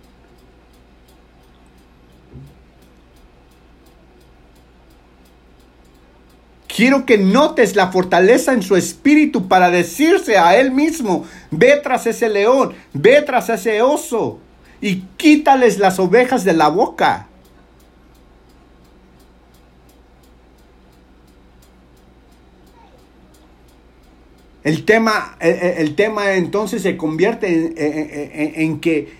[6.66, 12.06] Quiero que notes la fortaleza en su espíritu para decirse a él mismo, ve tras
[12.06, 14.40] ese león, ve tras ese oso
[14.80, 17.26] y quítales las ovejas de la boca.
[24.62, 27.72] El tema, el, tema entonces se convierte
[28.62, 29.12] en, que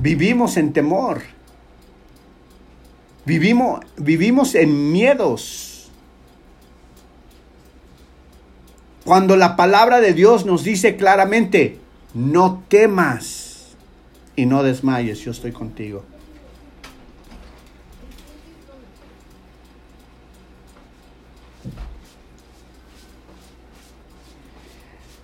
[0.00, 1.22] vivimos en temor.
[3.24, 5.90] Vivimos, vivimos en miedos.
[9.04, 11.78] Cuando la palabra de Dios nos dice claramente,
[12.14, 13.47] no temas
[14.38, 16.04] y no desmayes, yo estoy contigo.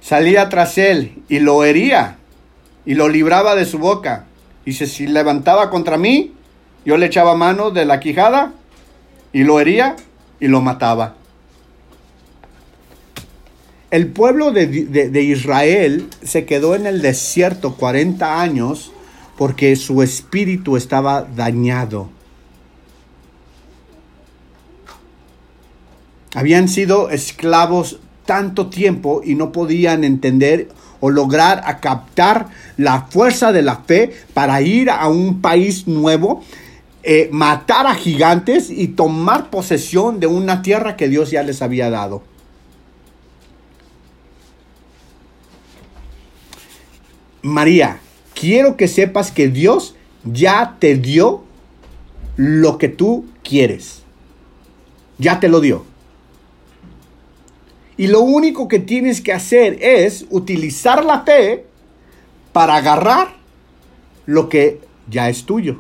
[0.05, 2.19] salía tras él y lo hería
[2.85, 4.27] y lo libraba de su boca.
[4.67, 6.35] Y si levantaba contra mí,
[6.85, 8.53] yo le echaba mano de la quijada
[9.33, 9.97] y lo hería
[10.41, 11.15] y lo mataba.
[13.91, 18.93] El pueblo de, de, Israel se quedó en el desierto 40 años
[19.37, 22.11] porque su espíritu estaba dañado.
[26.35, 30.69] Habían sido esclavos tanto tiempo y no podían entender
[31.01, 36.43] o lograr captar la fuerza de la fe para ir a un país nuevo,
[37.03, 41.91] eh, matar a gigantes y tomar posesión de una tierra que Dios ya les había
[41.91, 42.23] dado.
[47.43, 48.01] María,
[48.45, 51.45] quiero que sepas que Dios ya te dio
[52.37, 54.03] lo que tú quieres.
[55.17, 55.87] Ya te lo dio.
[57.97, 61.65] Y lo único que tienes que hacer es utilizar la fe
[62.53, 63.35] para agarrar
[64.27, 64.79] lo que
[65.09, 65.79] ya es tuyo.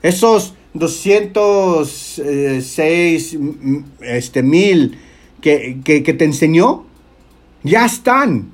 [0.00, 3.36] Esos 206
[4.00, 4.96] este, mil
[5.40, 6.86] que, que te enseñó,
[7.62, 8.50] ya están.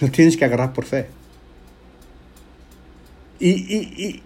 [0.00, 1.08] Lo tienes que agarrar por fe.
[3.38, 4.22] Y, y,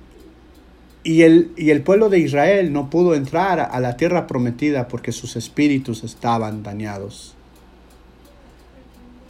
[1.03, 5.13] y, el, y el pueblo de Israel no pudo entrar a la tierra prometida porque
[5.13, 7.35] sus espíritus estaban dañados.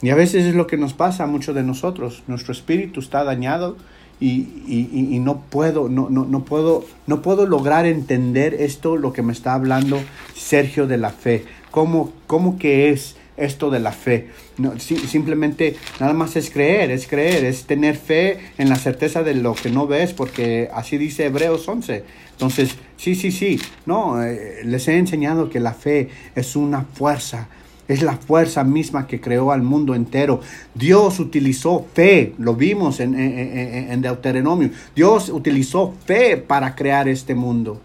[0.01, 2.23] Y a veces es lo que nos pasa a muchos de nosotros.
[2.27, 3.77] Nuestro espíritu está dañado
[4.19, 9.21] y, y, no puedo, no, no, no, puedo, no puedo lograr entender esto, lo que
[9.21, 9.99] me está hablando
[10.35, 11.45] Sergio de la fe.
[11.71, 14.27] ¿Cómo, cómo que es esto de la fe?
[14.57, 19.35] No, simplemente nada más es creer, es creer, es tener fe en la certeza de
[19.35, 22.03] lo que no ves, porque así dice Hebreos 11.
[22.31, 27.47] Entonces, sí, sí, sí, no, eh, les he enseñado que la fe es una fuerza
[27.87, 30.41] es la fuerza misma que creó al mundo entero.
[30.73, 34.71] Dios utilizó fe, lo vimos en, en, Deuteronomio.
[34.95, 37.81] Dios utilizó fe para crear este mundo.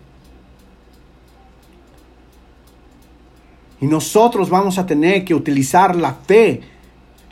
[3.82, 6.60] Y nosotros vamos a tener que utilizar la fe,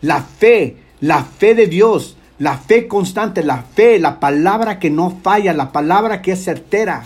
[0.01, 5.17] la fe, la fe de Dios, la fe constante, la fe, la palabra que no
[5.23, 7.05] falla, la palabra que es certera.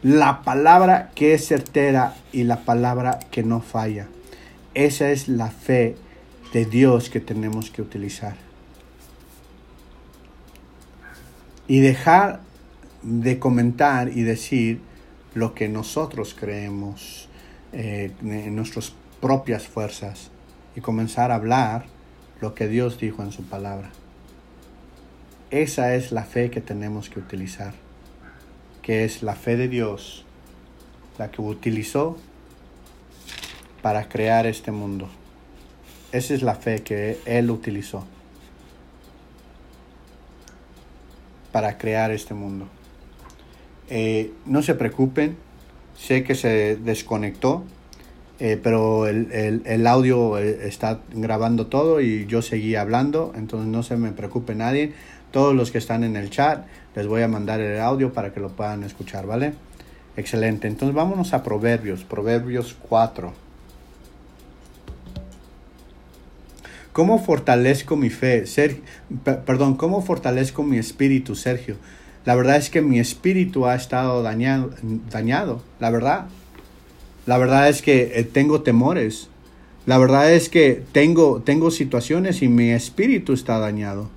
[0.00, 4.06] la palabra que es certera y la palabra que no falla.
[4.72, 5.96] Esa es la fe
[6.52, 8.47] de Dios que tenemos que utilizar.
[11.68, 12.40] Y dejar
[13.02, 14.80] de comentar y decir
[15.34, 17.28] lo que nosotros creemos
[17.72, 20.30] eh, en nuestras propias fuerzas
[20.74, 21.84] y comenzar a hablar
[22.40, 23.90] lo que Dios dijo en su palabra.
[25.50, 27.74] Esa es la fe que tenemos que utilizar
[28.88, 30.24] que es la fe de Dios,
[31.18, 32.16] la que utilizó
[33.82, 35.10] para crear este mundo.
[36.10, 38.06] Esa es la fe que Él utilizó
[41.58, 42.68] para crear este mundo.
[43.90, 45.36] Eh, no se preocupen,
[45.96, 47.64] sé que se desconectó,
[48.38, 53.82] eh, pero el, el, audio eh, está grabando todo y yo seguí hablando, entonces no
[53.82, 54.92] se me preocupe nadie.
[55.32, 58.38] Todos los que están en el chat, les voy a mandar el audio para que
[58.38, 59.54] lo puedan escuchar, ¿vale?
[60.16, 60.68] Excelente.
[60.68, 63.47] Entonces vámonos a Proverbios, Proverbios 4.
[66.98, 68.44] ¿Cómo fortalezco mi fe?
[69.46, 71.76] Perdón, ¿cómo fortalezco mi espíritu, Sergio?
[72.24, 74.72] La verdad es que mi espíritu ha estado dañado,
[75.08, 76.26] dañado la verdad.
[77.24, 79.28] La verdad es que eh, tengo temores.
[79.86, 84.10] La verdad es que tengo, tengo situaciones y mi espíritu está dañado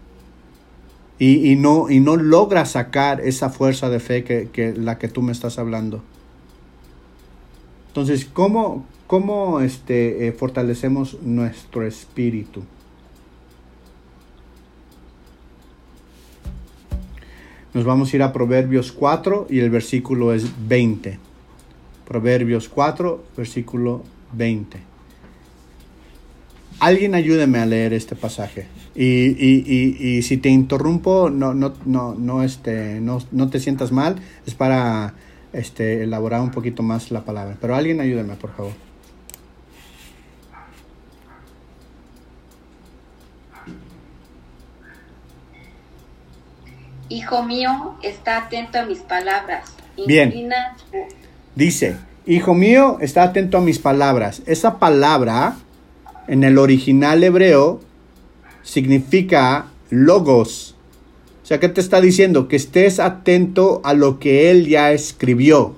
[1.20, 5.34] y, no, y no logra sacar esa fuerza de fe que, la que tú me
[5.34, 6.02] estás hablando.
[7.90, 12.64] Entonces, ¿cómo, cómo este, eh, fortalecemos nuestro espíritu?
[17.74, 21.20] Nos vamos a ir a Proverbios 4 y el versículo es 20.
[22.08, 24.02] Proverbios 4, versículo
[24.32, 24.80] 20.
[26.80, 28.68] Alguien ayúdeme a leer este pasaje.
[28.96, 33.60] Y, y, y, y, si te interrumpo, no, no, no, no, este, no, no te
[33.60, 34.16] sientas mal,
[34.48, 35.16] es para
[35.52, 37.58] este, elaborar un poquito más la palabra.
[37.60, 38.91] Pero alguien ayúdeme, por favor.
[47.12, 49.66] Hijo mío, está atento a mis palabras.
[50.08, 50.34] Bien.
[51.56, 54.42] Dice, hijo mío, está atento a mis palabras.
[54.46, 55.58] Esa palabra,
[56.30, 57.82] en el original hebreo,
[58.64, 60.78] significa logos.
[61.44, 62.48] O sea, ¿qué te está diciendo?
[62.48, 65.76] Que estés atento a lo que él ya escribió.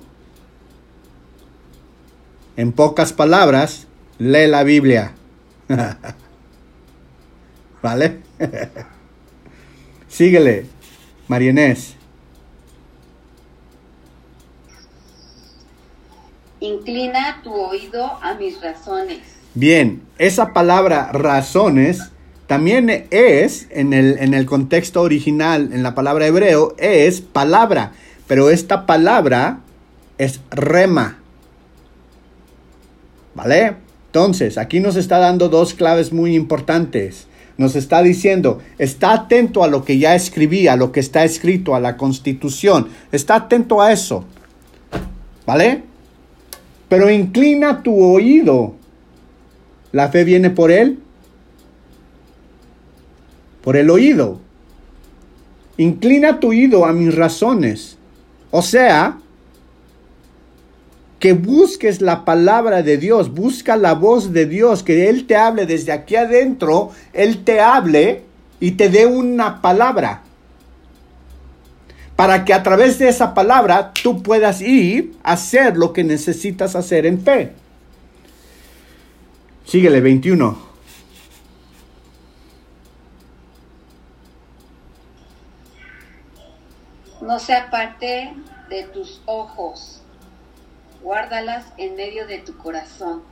[2.56, 5.14] En pocas palabras, lee la Biblia.
[7.82, 8.20] ¿Vale?
[10.06, 10.66] Síguele,
[11.28, 11.96] Marianés.
[16.60, 19.18] Inclina tu oído a mis razones.
[19.54, 22.10] Bien, esa palabra razones
[22.46, 27.92] también es, en el, en el contexto original, en la palabra hebreo, es palabra,
[28.26, 29.60] pero esta palabra
[30.18, 31.18] es rema.
[33.34, 33.76] ¿Vale?
[34.06, 37.26] Entonces, aquí nos está dando dos claves muy importantes.
[37.56, 41.74] Nos está diciendo, está atento a lo que ya escribí, a lo que está escrito,
[41.74, 42.88] a la constitución.
[43.12, 44.24] Está atento a eso.
[45.46, 45.84] ¿Vale?
[46.88, 48.74] Pero inclina tu oído.
[49.92, 50.98] La fe viene por él.
[53.62, 54.40] Por el oído.
[55.76, 57.98] Inclina tu oído a mis razones.
[58.50, 59.18] O sea,
[61.24, 65.64] que busques la palabra de Dios, busca la voz de Dios, que Él te hable
[65.64, 68.24] desde aquí adentro, Él te hable
[68.60, 70.20] y te dé una palabra.
[72.14, 76.76] Para que a través de esa palabra tú puedas ir a hacer lo que necesitas
[76.76, 77.54] hacer en fe.
[79.64, 80.58] Síguele, 21.
[87.22, 88.34] No se aparte
[88.68, 90.03] de tus ojos,
[91.04, 93.22] guárdalas en medio de tu corazón.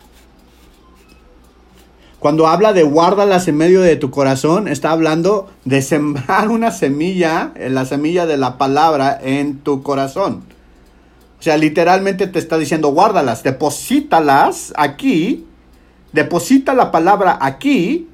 [2.19, 7.53] Cuando habla de guárdalas en medio de tu corazón, está hablando de sembrar una semilla,
[7.57, 10.45] eh, la semilla de la palabra en tu corazón.
[11.41, 15.47] O sea, literalmente te está diciendo guárdalas, deposítalas aquí,
[16.13, 18.09] deposita la palabra aquí.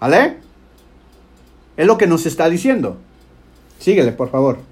[0.00, 0.38] ¿Vale?
[1.76, 2.98] Es lo que nos está diciendo.
[3.78, 4.71] Síguele, por favor.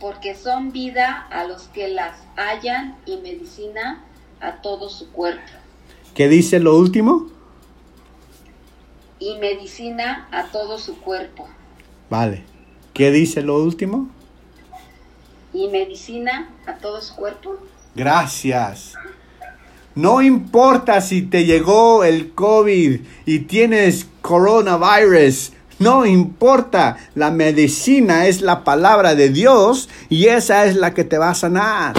[0.00, 4.04] Porque son vida a los que las hallan y medicina
[4.40, 5.50] a todo su cuerpo.
[6.14, 7.30] ¿Qué dice lo último?
[9.18, 11.48] Y medicina a todo su cuerpo.
[12.10, 12.44] Vale.
[12.94, 14.08] ¿Qué dice lo último?
[15.52, 17.56] Y medicina a todo su cuerpo.
[17.94, 18.94] Gracias.
[19.94, 25.52] No importa si te llegó el COVID y tienes coronavirus.
[25.78, 26.96] No importa.
[27.14, 31.34] La medicina es la palabra de Dios y esa es la que te va a
[31.34, 31.94] sanar.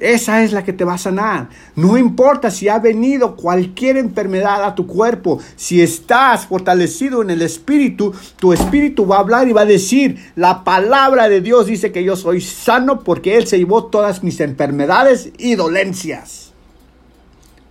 [0.00, 1.48] Esa es la que te va a sanar.
[1.76, 7.42] No importa si ha venido cualquier enfermedad a tu cuerpo, si estás fortalecido en el
[7.42, 11.92] espíritu, tu espíritu va a hablar y va a decir, la palabra de Dios dice
[11.92, 16.52] que yo soy sano porque Él se llevó todas mis enfermedades y dolencias.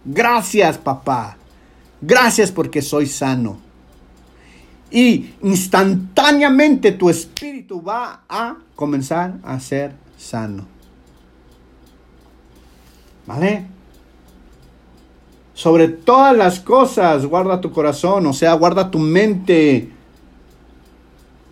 [0.06, 1.38] Gracias, papá.
[2.06, 3.58] Gracias porque soy sano.
[4.92, 10.68] Y instantáneamente tu espíritu va a comenzar a ser sano.
[13.26, 13.66] ¿Vale?
[15.54, 19.90] Sobre todas las cosas, guarda tu corazón, o sea, guarda tu mente,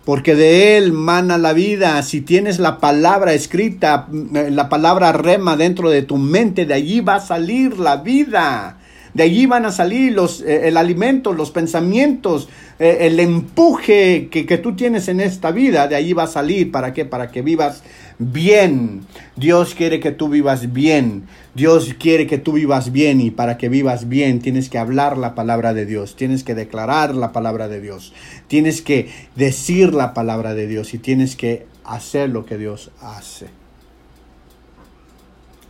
[0.04, 2.02] porque de él mana la vida.
[2.02, 7.14] Si tienes la palabra escrita, la palabra rema dentro de tu mente, de allí va
[7.14, 8.81] a salir la vida.
[9.14, 12.48] De allí van a salir los, eh, el alimento, los pensamientos,
[12.78, 15.88] eh, el empuje que, que tú tienes en esta vida.
[15.88, 16.70] De allí va a salir.
[16.70, 17.04] ¿Para qué?
[17.04, 17.82] Para que vivas
[18.18, 19.02] bien.
[19.36, 21.24] Dios quiere que tú vivas bien.
[21.54, 25.34] Dios quiere que tú vivas bien y para que vivas bien tienes que hablar la
[25.34, 28.14] palabra de Dios, tienes que declarar la palabra de Dios,
[28.48, 33.48] tienes que decir la palabra de Dios y tienes que hacer lo que Dios hace.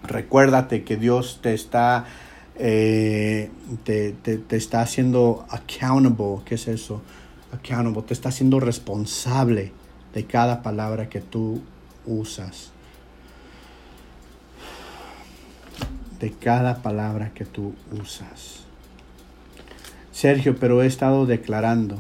[0.05, 2.05] Recuérdate que Dios te está,
[2.57, 3.51] eh,
[3.85, 6.43] te, te, te está haciendo accountable.
[6.45, 7.03] ¿Qué es eso?
[7.53, 8.03] Accountable.
[8.03, 9.73] Te está haciendo responsable
[10.15, 11.63] de cada palabra que tú
[12.07, 12.71] usas.
[16.21, 18.61] De cada palabra que tú usas.
[20.13, 21.97] Sergio, pero he estado declarando.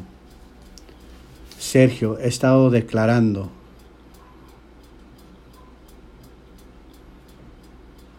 [1.59, 3.51] Sergio, he estado declarando.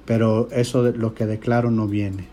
[0.06, 2.28] Pero eso de lo que declaro no viene.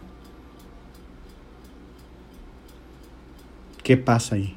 [3.82, 4.56] ¿Qué pasa ahí?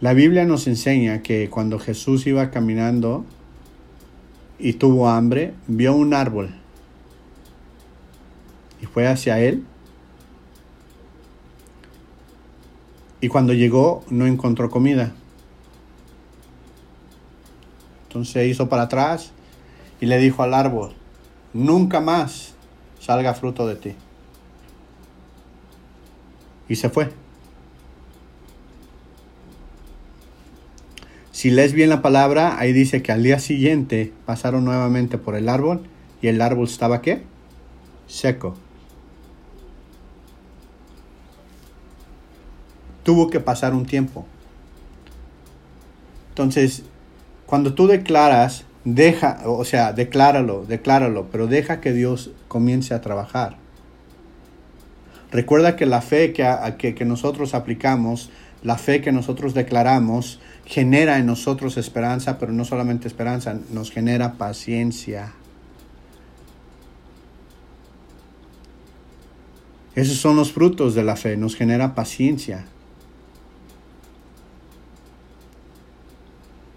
[0.00, 3.24] La Biblia nos enseña que cuando Jesús iba caminando
[4.58, 6.50] y tuvo hambre, vio un árbol
[8.80, 9.64] y fue hacia él.
[13.20, 15.14] Y cuando llegó no encontró comida.
[18.08, 19.32] Entonces hizo para atrás
[20.00, 20.92] y le dijo al árbol,
[21.52, 22.54] nunca más
[23.00, 23.94] salga fruto de ti.
[26.68, 27.10] Y se fue.
[31.36, 35.48] Si lees bien la palabra, ahí dice que al día siguiente pasaron nuevamente por el
[35.48, 35.86] árbol
[36.22, 37.24] y el árbol estaba qué?
[38.06, 38.56] Seco.
[43.04, 44.26] Tuvo que pasar un tiempo.
[46.30, 46.84] Entonces,
[47.46, 53.56] cuando tú declaras, deja, o sea, decláralo, decláralo, pero deja que Dios comience a trabajar.
[55.30, 58.30] Recuerda que la fe que, que, que nosotros aplicamos,
[58.62, 64.34] la fe que nosotros declaramos, genera en nosotros esperanza, pero no solamente esperanza, nos genera
[64.34, 65.32] paciencia.
[69.94, 72.66] Esos son los frutos de la fe, nos genera paciencia.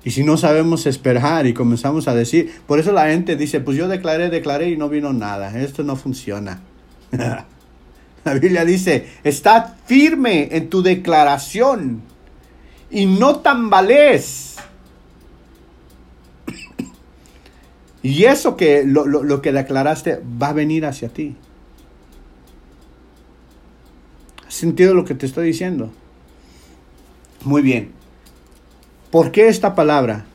[0.04, 3.78] Y si no sabemos esperar y comenzamos a decir, por eso la gente dice, pues
[3.78, 6.62] yo declaré, declaré y no vino nada, esto no funciona.
[7.12, 12.02] la Biblia dice, está firme en tu declaración
[12.90, 14.56] y no tambalees.
[18.04, 21.36] y eso que lo, lo que declaraste va a venir hacia ti.
[24.48, 25.92] ¿Has sentido lo que te estoy diciendo?
[27.44, 27.99] Muy bien.
[29.12, 30.26] ¿Por qué esta palabra?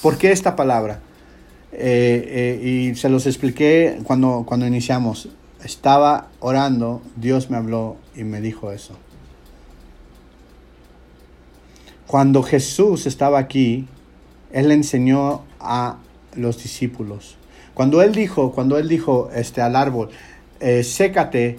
[0.00, 1.00] ¿Por qué esta palabra?
[1.72, 5.28] Eh, eh, y se los expliqué cuando, cuando iniciamos.
[5.64, 8.94] Estaba orando, Dios me habló y me dijo eso.
[12.06, 13.88] Cuando Jesús estaba aquí,
[14.52, 15.98] Él enseñó a
[16.36, 17.36] los discípulos.
[17.74, 20.10] Cuando Él dijo, cuando Él dijo este, al árbol,
[20.60, 21.58] eh, sécate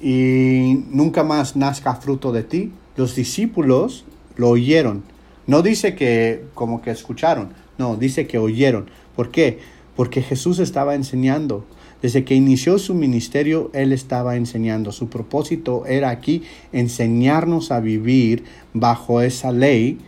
[0.00, 4.04] y nunca más nazca fruto de ti, los discípulos
[4.36, 5.02] lo oyeron.
[5.46, 8.90] No dice que como que escucharon, no, dice que oyeron.
[9.16, 9.58] ¿Por qué?
[9.96, 11.64] Porque Jesús estaba enseñando.
[12.02, 14.90] Desde que inició su ministerio, Él estaba enseñando.
[14.92, 19.98] Su propósito era aquí enseñarnos a vivir bajo esa ley,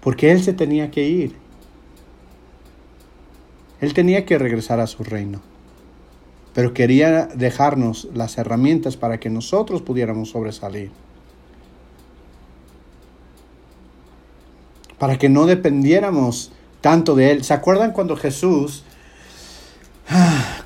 [0.00, 1.34] porque Él se tenía que ir.
[3.80, 5.40] Él tenía que regresar a su reino
[6.58, 10.90] pero quería dejarnos las herramientas para que nosotros pudiéramos sobresalir.
[14.98, 17.44] Para que no dependiéramos tanto de Él.
[17.44, 18.84] ¿Se acuerdan cuando Jesús,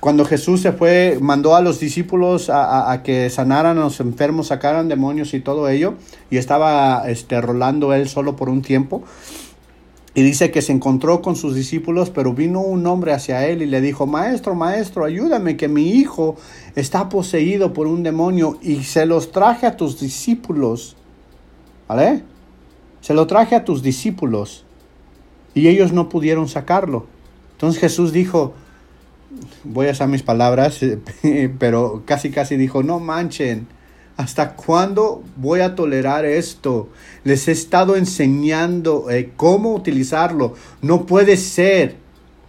[0.01, 4.89] cuando Jesús se fue, mandó a los discípulos a, que sanaran a los enfermos, sacaran
[4.89, 5.95] demonios y todo ello,
[6.31, 9.03] y estaba este, rolando Él solo por un tiempo?
[10.15, 13.67] Y dice que se encontró con sus discípulos, pero vino un hombre hacia él y
[13.67, 16.37] le dijo, Maestro, maestro, ayúdame, que mi hijo
[16.77, 20.97] está poseído por un demonio y se los traje a tus discípulos.
[21.89, 22.25] ¿Vale?
[23.03, 24.65] Se lo traje a tus discípulos
[25.55, 27.07] y ellos no pudieron sacarlo.
[27.53, 28.55] Entonces Jesús dijo,
[29.65, 30.81] voy a usar mis palabras,
[31.59, 33.67] pero casi casi dijo, no manchen
[34.17, 36.91] ¿Hasta cuándo voy a tolerar esto?
[37.25, 40.55] Les he estado enseñando eh, cómo utilizarlo.
[40.83, 41.97] No puede ser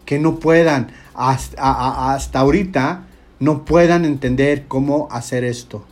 [0.06, 3.06] que no puedan, hasta, hasta ahorita,
[3.40, 5.86] no puedan entender cómo hacer esto.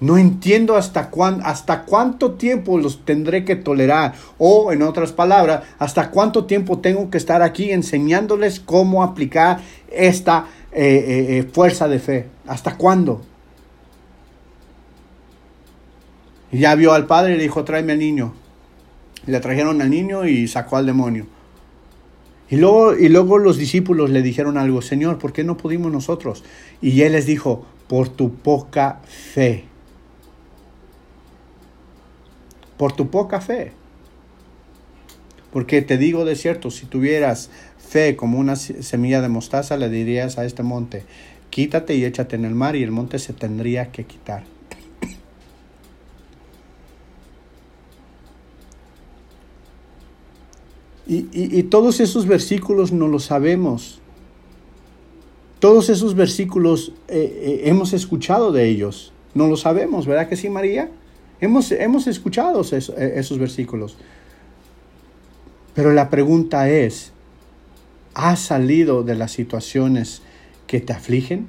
[0.00, 1.10] No entiendo hasta,
[1.44, 4.14] hasta cuánto tiempo los tendré que tolerar.
[4.38, 10.46] O, en otras palabras, hasta cuánto tiempo tengo que estar aquí enseñándoles cómo aplicar esta
[10.72, 12.26] eh, eh, eh, fuerza de fe.
[12.46, 13.22] ¿Hasta cuándo?
[16.50, 18.34] Y ya vio al padre y le dijo, tráeme al niño.
[19.26, 21.26] Le trajeron al niño y sacó al demonio.
[22.50, 26.44] Y luego, y luego los discípulos le dijeron algo, Señor, ¿por qué no pudimos nosotros?
[26.82, 29.64] Y él les dijo, por tu poca fe
[32.76, 33.72] por tu poca fe.
[35.52, 40.36] Porque te digo de cierto, si tuvieras fe como una semilla de mostaza, le dirías
[40.38, 41.04] a este monte,
[41.50, 44.42] quítate y échate en el mar y el monte se tendría que quitar.
[51.06, 54.00] Y, todos esos versículos no los sabemos.
[55.58, 59.12] Todos esos versículos eh, eh, hemos escuchado de ellos.
[59.34, 60.90] No lo sabemos, ¿verdad que sí, María?
[61.44, 63.98] Hemos, escuchado eh, esos, versículos.
[65.74, 67.12] Pero la pregunta es,
[68.14, 70.22] ¿has salido de las situaciones
[70.66, 71.48] que te afligen?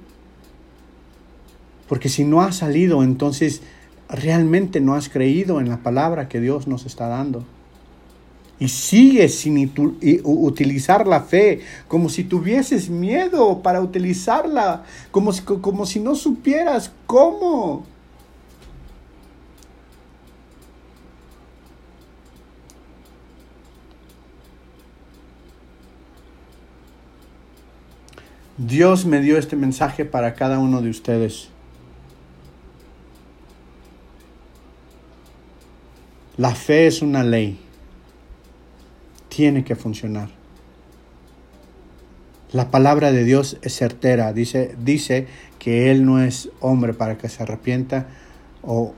[1.87, 3.61] Porque si no has salido, entonces
[4.09, 7.45] realmente no has creído en la palabra que Dios nos está dando.
[8.59, 9.71] Y sigues sin
[10.23, 15.31] utilizar la fe, como si tuvieses miedo para utilizarla, como
[15.61, 17.94] como si no supieras cómo.
[28.57, 31.49] Dios me dio este mensaje para cada uno de ustedes.
[36.37, 37.59] La fe es una ley.
[39.27, 40.29] Tiene que funcionar.
[42.53, 44.31] La palabra de Dios es certera.
[44.31, 45.27] Dice, dice
[45.59, 48.07] que Él no es hombre para que se arrepienta
[48.61, 48.93] o,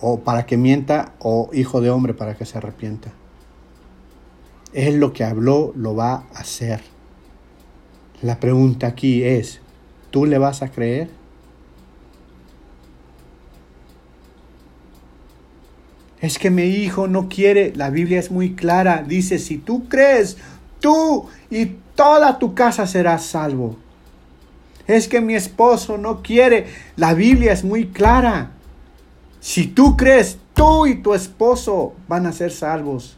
[0.00, 3.12] o para que mienta o hijo de hombre para que se arrepienta.
[4.72, 6.95] Él lo que habló lo va a hacer.
[8.22, 9.60] La pregunta aquí es,
[10.10, 11.10] ¿tú le vas a creer?
[16.20, 20.38] Es que mi hijo no quiere, la Biblia es muy clara, dice, si tú crees,
[20.80, 23.76] tú y toda tu casa serás salvo.
[24.86, 26.66] Es que mi esposo no quiere.
[26.94, 28.52] La Biblia es muy clara.
[29.40, 33.15] Si tú crees, tú y tu esposo van a ser salvos.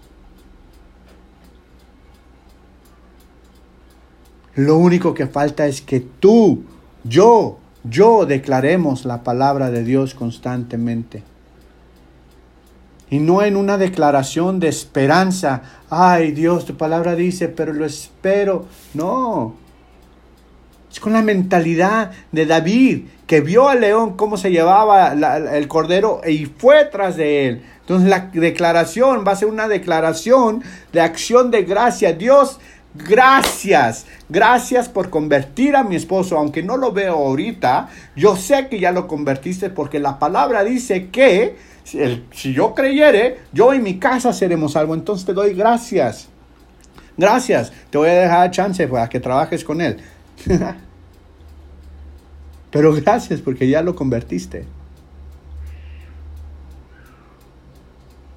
[4.59, 6.65] Lo único que falta es que tú,
[7.05, 11.23] yo, yo declaremos la palabra de Dios constantemente.
[13.09, 15.63] Y no en una declaración de esperanza.
[15.91, 18.67] Ay Dios, tu palabra dice, pero lo espero.
[18.95, 19.55] No.
[20.91, 25.13] Es con la mentalidad de David, que vio al león cómo se llevaba
[25.55, 27.63] el cordero y fue tras de él.
[27.83, 32.13] Entonces la declaración va a ser una declaración de acción de gracia.
[32.13, 32.59] Dios,
[32.95, 34.07] gracias.
[34.29, 37.89] Gracias por convertir a mi esposo, aunque no lo veo ahorita.
[38.17, 43.73] Yo sé que ya lo convertiste porque la palabra dice que si, yo creyere, yo
[43.73, 44.99] y mi casa seremos salvos.
[44.99, 46.29] Entonces te doy gracias.
[47.17, 47.73] Gracias.
[47.91, 49.99] Te voy a dejar chance para que trabajes con él.
[52.71, 54.67] Pero gracias porque ya lo convertiste.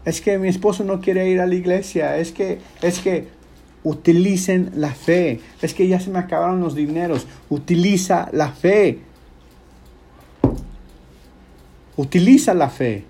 [0.05, 2.17] Es que mi esposo no quiere ir a la iglesia.
[2.17, 3.27] Es que, es que
[3.83, 5.39] utilicen la fe.
[5.61, 7.27] Es que ya se me acabaron los dineros.
[7.49, 8.99] Utiliza la fe.
[11.95, 13.05] Utiliza la fe.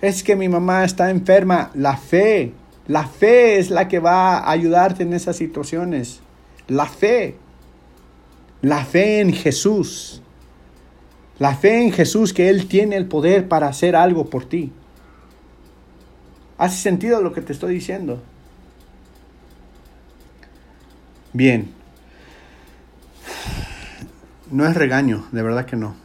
[0.00, 1.70] Es que mi mamá está enferma.
[1.74, 2.52] La fe.
[2.86, 6.20] La fe es la que va a ayudarte en esas situaciones.
[6.68, 7.36] La fe.
[8.60, 10.22] La fe en Jesús.
[11.38, 14.72] La fe en Jesús que Él tiene el poder para hacer algo por ti.
[16.56, 18.22] ¿Hace sentido lo que te estoy diciendo?
[21.32, 21.72] Bien.
[24.50, 25.96] No es regaño, de verdad que no.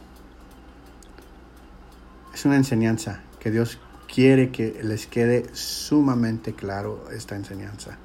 [2.34, 3.78] Es una enseñanza que Dios
[4.12, 7.96] quiere que les quede sumamente claro esta enseñanza.